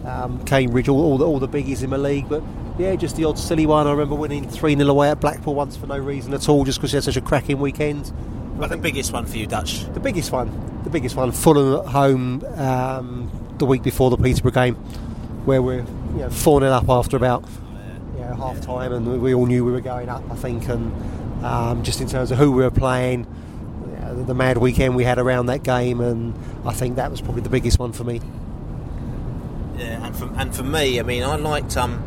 [0.05, 2.43] Um, Cambridge, all, all, the, all the biggies in the league, but
[2.79, 3.87] yeah, just the odd silly one.
[3.87, 6.79] I remember winning 3 0 away at Blackpool once for no reason at all, just
[6.79, 8.13] because we had such a cracking weekend.
[8.59, 9.85] But the biggest one for you, Dutch?
[9.93, 10.83] The biggest one.
[10.85, 11.33] The biggest one.
[11.33, 14.75] Fulham at home um, the week before the Peterborough game,
[15.45, 15.85] where we're
[16.15, 17.45] you know, 4 0 up after about
[18.41, 20.69] half time, and we all knew we were going up, I think.
[20.69, 23.27] And um, just in terms of who we were playing,
[24.27, 26.35] the mad weekend we had around that game, and
[26.65, 28.21] I think that was probably the biggest one for me.
[29.81, 32.05] Yeah, and for, and for me, I mean, I liked um,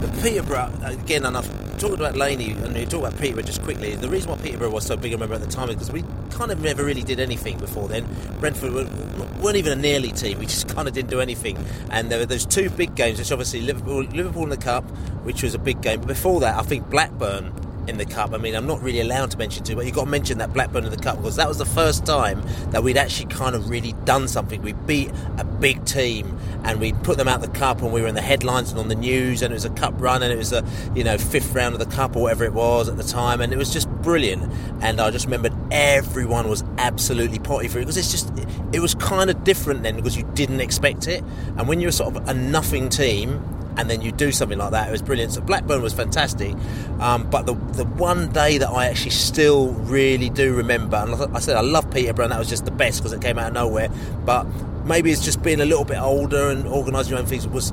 [0.00, 3.94] the Peterborough again, and I've talked about Laney and you talk about Peterborough just quickly.
[3.94, 6.02] The reason why Peterborough was so big, I remember at the time, is because we
[6.30, 8.06] kind of never really did anything before then.
[8.40, 11.58] Brentford weren't even a nearly team; we just kind of didn't do anything.
[11.90, 14.84] And there were those two big games, which obviously Liverpool, Liverpool in the Cup,
[15.22, 16.00] which was a big game.
[16.00, 17.52] But before that, I think Blackburn
[17.90, 18.32] in the cup.
[18.32, 20.54] I mean, I'm not really allowed to mention two, but you've got to mention that
[20.54, 23.68] Blackburn in the cup because that was the first time that we'd actually kind of
[23.68, 24.62] really done something.
[24.62, 28.06] We beat a big team and we put them out the cup and we were
[28.06, 30.36] in the headlines and on the news and it was a cup run and it
[30.36, 30.64] was a
[30.94, 33.52] you know fifth round of the cup or whatever it was at the time and
[33.52, 34.50] it was just brilliant.
[34.80, 38.32] And I just remembered everyone was absolutely potty for it because it's just
[38.72, 41.22] it was kind of different then because you didn't expect it.
[41.56, 43.42] And when you're sort of a nothing team
[43.80, 44.88] and then you do something like that.
[44.88, 45.32] It was brilliant.
[45.32, 46.54] So Blackburn was fantastic,
[47.00, 51.40] um, but the the one day that I actually still really do remember, and I
[51.40, 53.54] said I love Peterborough, and that was just the best because it came out of
[53.54, 53.88] nowhere.
[54.24, 54.44] But
[54.84, 57.48] maybe it's just being a little bit older and organising your own things.
[57.48, 57.72] Was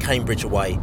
[0.00, 0.78] Cambridge away?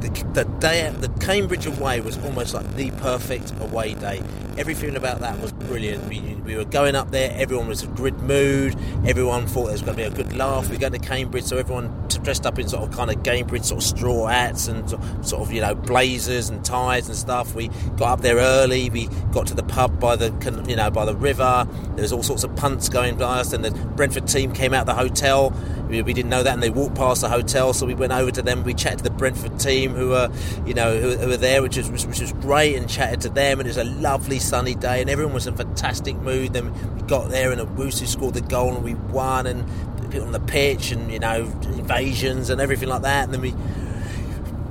[0.00, 4.22] The, the day the Cambridge away was almost like the perfect away day
[4.58, 6.06] everything about that was brilliant.
[6.08, 9.82] We, we were going up there, everyone was in good mood, everyone thought there was
[9.82, 10.68] going to be a good laugh.
[10.68, 13.82] We go to Cambridge, so everyone dressed up in sort of kind of Cambridge sort
[13.82, 14.88] of straw hats and
[15.24, 17.54] sort of, you know, blazers and ties and stuff.
[17.54, 20.34] We got up there early, we got to the pub by the,
[20.66, 21.66] you know, by the river.
[21.94, 24.80] There was all sorts of punts going by us, and the Brentford team came out
[24.80, 25.52] of the hotel.
[25.88, 28.30] We, we didn't know that, and they walked past the hotel, so we went over
[28.32, 28.64] to them.
[28.64, 30.30] We chatted to the Brentford team who were,
[30.66, 33.60] you know, who, who were there, which was which was great, and chatted to them,
[33.60, 36.52] and it was a lovely sunny day, and everyone was in fantastic mood.
[36.52, 39.64] Then we got there, and Owusu scored the goal, and we won, and
[40.10, 43.24] people on the pitch, and you know invasions and everything like that.
[43.24, 43.54] And then we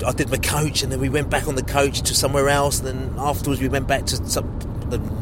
[0.05, 2.79] I did my coach, and then we went back on the coach to somewhere else.
[2.79, 4.59] And then afterwards, we went back to some,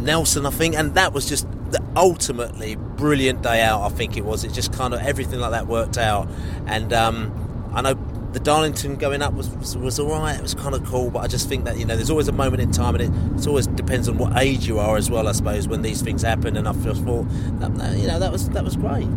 [0.01, 3.81] Nelson, I think, and that was just the ultimately brilliant day out.
[3.81, 4.43] I think it was.
[4.43, 6.27] It just kind of everything like that worked out,
[6.65, 7.95] and um, I know
[8.35, 10.35] the Darlington going up was was, was all right.
[10.35, 12.33] It was kind of cool, but I just think that you know there's always a
[12.33, 15.29] moment in time, and it it's always depends on what age you are as well.
[15.29, 17.25] I suppose when these things happen, and I just thought
[17.59, 19.07] that, you know that was that was great.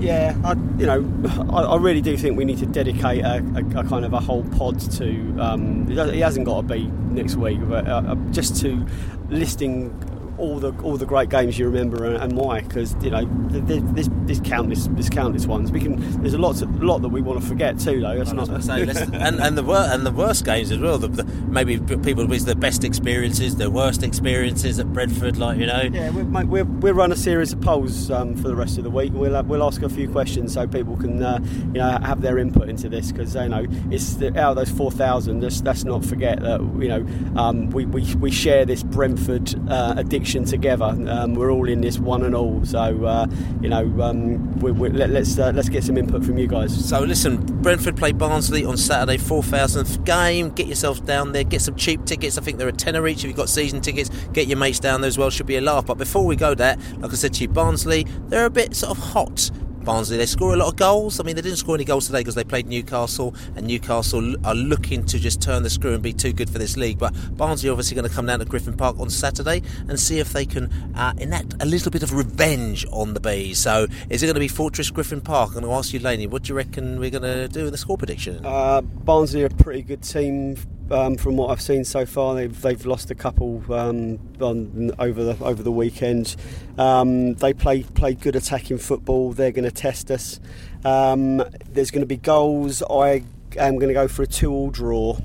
[0.00, 3.80] Yeah, I, you know, I, I, really do think we need to dedicate a, a,
[3.80, 5.36] a kind of a whole pod to.
[5.38, 8.84] Um, hasn't got to be next week, but uh, uh just to
[9.28, 9.96] listing
[10.42, 14.08] all the all the great games you remember and, and why because you know there's,
[14.26, 15.70] there's countless there's countless ones.
[15.70, 18.32] We can there's a lot a lot that we want to forget too though that's
[18.32, 18.82] not say,
[19.12, 22.44] and and the wor- and the worst games as well the, the, maybe people with
[22.44, 25.82] the best experiences the worst experiences at Brentford like you know.
[25.92, 28.90] Yeah we'll, we'll, we'll run a series of polls um, for the rest of the
[28.90, 29.12] week.
[29.14, 32.38] We'll uh, we'll ask a few questions so people can uh, you know have their
[32.38, 36.04] input into this because you know it's the, out of those 4,000 let's, let's not
[36.04, 37.06] forget that you know
[37.40, 40.96] um, we, we, we share this Brentford uh, addiction together.
[41.08, 42.64] Um, we're all in this one and all.
[42.64, 43.26] So uh,
[43.60, 46.88] you know, um, we, we, let, us uh, let's get some input from you guys.
[46.88, 50.50] So listen, Brentford play Barnsley on Saturday, four thousandth game.
[50.50, 51.44] Get yourself down there.
[51.44, 52.38] Get some cheap tickets.
[52.38, 53.18] I think they're a tenner each.
[53.18, 55.30] If you've got season tickets, get your mates down there as well.
[55.30, 55.86] Should be a laugh.
[55.86, 58.96] But before we go there, like I said to you, Barnsley, they're a bit sort
[58.96, 59.50] of hot
[59.84, 60.16] Barnsley.
[60.16, 61.20] They score a lot of goals.
[61.20, 64.54] I mean, they didn't score any goals today because they played Newcastle, and Newcastle are
[64.54, 66.98] looking to just turn the screw and be too good for this league.
[66.98, 70.18] But Barnsley are obviously going to come down to Griffin Park on Saturday and see
[70.18, 73.58] if they can uh, enact a little bit of revenge on the Bees.
[73.58, 75.50] So, is it going to be Fortress Griffin Park?
[75.50, 77.72] I'm going to ask you, Laney, what do you reckon we're going to do in
[77.72, 78.44] the score prediction?
[78.44, 80.56] Uh, Barnsley are a pretty good team
[80.90, 82.34] um, from what I've seen so far.
[82.34, 86.36] They've, they've lost a couple um, on, over the over the weekend.
[86.78, 89.32] Um, they play play good attacking football.
[89.32, 90.40] They're going to test us.
[90.84, 92.82] Um, there's going to be goals.
[92.82, 93.24] I
[93.56, 95.18] am going to go for a two-all draw.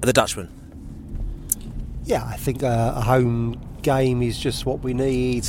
[0.00, 0.48] The Dutchman.
[2.04, 5.46] Yeah, I think uh, a home game is just what we need.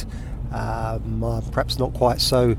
[0.52, 2.56] Um, I'm perhaps not quite so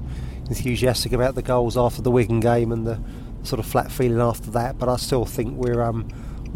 [0.48, 3.00] enthusiastic about the goals after the Wigan game and the
[3.44, 6.08] sort of flat feeling after that, but I still think we're um,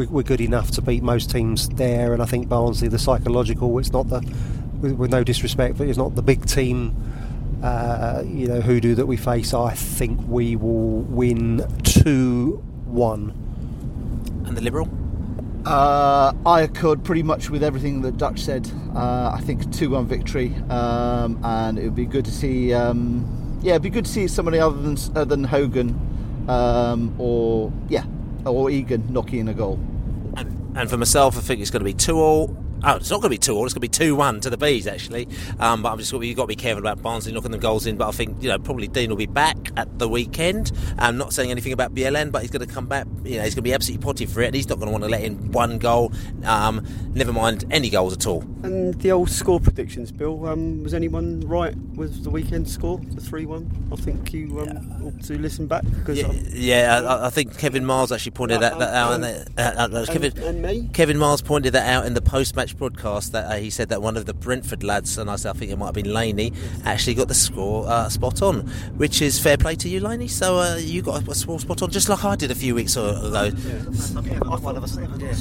[0.06, 2.12] we're good enough to beat most teams there.
[2.12, 4.20] And I think Barnsley, the psychological, it's not the,
[4.80, 6.94] with, with no disrespect, but it's not the big team,
[7.62, 9.52] uh, you know, hoodoo that we face.
[9.52, 14.44] I think we will win 2 1.
[14.46, 14.88] And the Liberal?
[15.66, 18.70] Uh, I accord pretty much with everything that Dutch said.
[18.94, 22.72] Uh, I think 2 1 victory, um, and it would be good to see.
[22.72, 27.72] Um, yeah, it'd be good to see somebody other than uh, than Hogan, um, or
[27.88, 28.04] yeah,
[28.46, 29.78] or Egan knocking in a goal.
[30.74, 33.30] And, for myself, I think it's going to be two all Oh, it's not going
[33.30, 33.64] to be two all.
[33.64, 35.28] It's going to be two one to the bees actually.
[35.58, 37.96] Um, but I'm just you've got to be careful about Barnsley knocking the goals in.
[37.96, 40.70] But I think you know probably Dean will be back at the weekend.
[40.96, 43.06] I'm not saying anything about BLN, but he's going to come back.
[43.28, 44.54] You know he's going to be absolutely potty for it.
[44.54, 46.12] He's not going to want to let in one goal.
[46.44, 48.42] Um, never mind any goals at all.
[48.62, 50.46] And the old score predictions, Bill.
[50.46, 53.70] Um, was anyone right with the weekend score, the three one?
[53.92, 57.84] I think you um, ought to listen back because yeah, yeah I, I, think Kevin
[57.84, 59.12] Miles actually pointed that, that out.
[59.12, 60.88] And, uh, uh, Kevin, and me?
[60.92, 64.02] Kevin Miles pointed that out in the post match broadcast that uh, he said that
[64.02, 66.52] one of the Brentford lads, and I, said, I think it might have been Laney,
[66.84, 68.60] actually got the score uh, spot on,
[68.96, 70.28] which is fair play to you, Laney.
[70.28, 72.96] So uh, you got a score spot on, just like I did a few weeks
[73.24, 73.50] ago.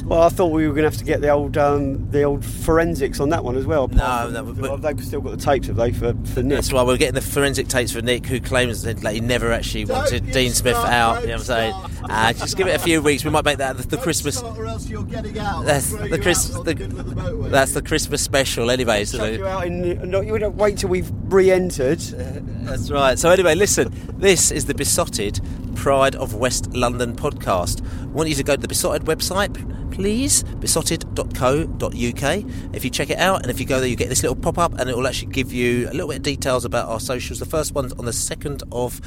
[0.04, 2.44] Well, I thought we were going to have to get the old um, the old
[2.44, 3.88] forensics on that one as well.
[3.88, 6.56] No, no but, they've still got the tapes, have they, for, for Nick?
[6.56, 9.84] That's why we're getting the forensic tapes for Nick, who claims that he never actually
[9.84, 11.22] Don't wanted Dean Smith out.
[11.22, 11.74] You know what I'm saying?
[12.10, 13.24] Uh, just give it a few weeks.
[13.24, 14.40] We might make that the, the Christmas.
[14.40, 16.48] That's the Chris.
[16.48, 19.04] The, that's the Christmas special, anyway.
[19.04, 22.00] So you out in, no, you don't wait till we've re-entered.
[22.68, 23.18] That's right.
[23.18, 23.90] So anyway, listen.
[24.18, 25.40] This is the Beesotted
[25.74, 27.57] Pride of West London podcast.
[27.58, 29.54] I want you to go to the Beesotted website,
[29.92, 30.42] please.
[30.42, 32.44] beesotted.co.uk.
[32.74, 34.78] If you check it out, and if you go there, you get this little pop-up,
[34.78, 37.40] and it will actually give you a little bit of details about our socials.
[37.40, 39.00] The first one's on the second of.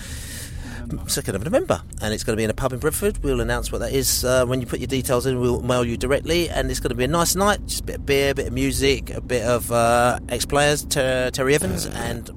[0.92, 3.24] 2nd of November, and it's going to be in a pub in Brentford.
[3.24, 5.40] We'll announce what that is uh, when you put your details in.
[5.40, 7.66] We'll mail you directly, and it's going to be a nice night.
[7.66, 10.84] Just a bit of beer, a bit of music, a bit of uh, ex players,
[10.84, 12.30] Ter- Terry Evans, and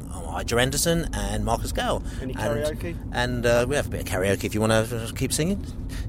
[0.43, 2.03] Joe Anderson, and Marcus Gayle.
[2.21, 2.97] Any karaoke?
[3.13, 5.65] And, and uh, we have a bit of karaoke if you want to keep singing.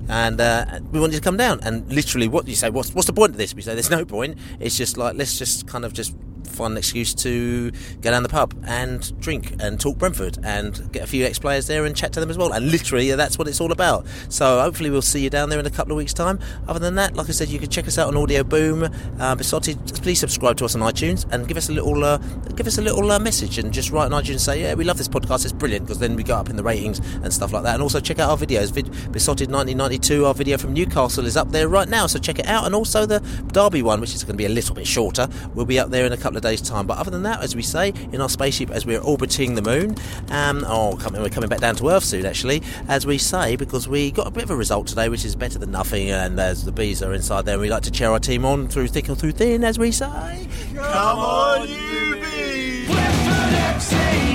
[0.07, 1.59] And uh, we want you to come down.
[1.61, 2.69] And literally, what do you say?
[2.69, 3.53] What's, what's the point of this?
[3.53, 4.37] We say there's no point.
[4.59, 6.15] It's just like let's just kind of just
[6.45, 7.71] find an excuse to
[8.01, 11.67] go down the pub and drink and talk Brentford and get a few ex players
[11.67, 12.53] there and chat to them as well.
[12.53, 14.05] And literally, that's what it's all about.
[14.29, 16.39] So hopefully, we'll see you down there in a couple of weeks' time.
[16.67, 18.89] Other than that, like I said, you can check us out on Audio Boom.
[19.19, 22.17] Uh, Beesotted, please subscribe to us on iTunes and give us a little uh,
[22.55, 24.83] give us a little uh, message and just write on iTunes and say, yeah, we
[24.83, 25.43] love this podcast.
[25.45, 27.73] It's brilliant because then we go up in the ratings and stuff like that.
[27.73, 28.71] And also check out our videos.
[28.71, 32.47] Vid- Beesotted 1992, our video from Newcastle is up there right now, so check it
[32.47, 32.65] out.
[32.65, 33.19] And also the
[33.51, 36.05] Derby one, which is going to be a little bit shorter, will be up there
[36.05, 36.87] in a couple of days' time.
[36.87, 39.95] But other than that, as we say, in our spaceship as we're orbiting the moon,
[40.29, 43.87] um, oh, coming, we're coming back down to Earth soon, actually, as we say, because
[43.87, 46.09] we got a bit of a result today, which is better than nothing.
[46.09, 48.87] And as the bees are inside there, we like to cheer our team on through
[48.87, 50.47] thick or through thin, as we say.
[50.75, 54.34] Come on, you bees!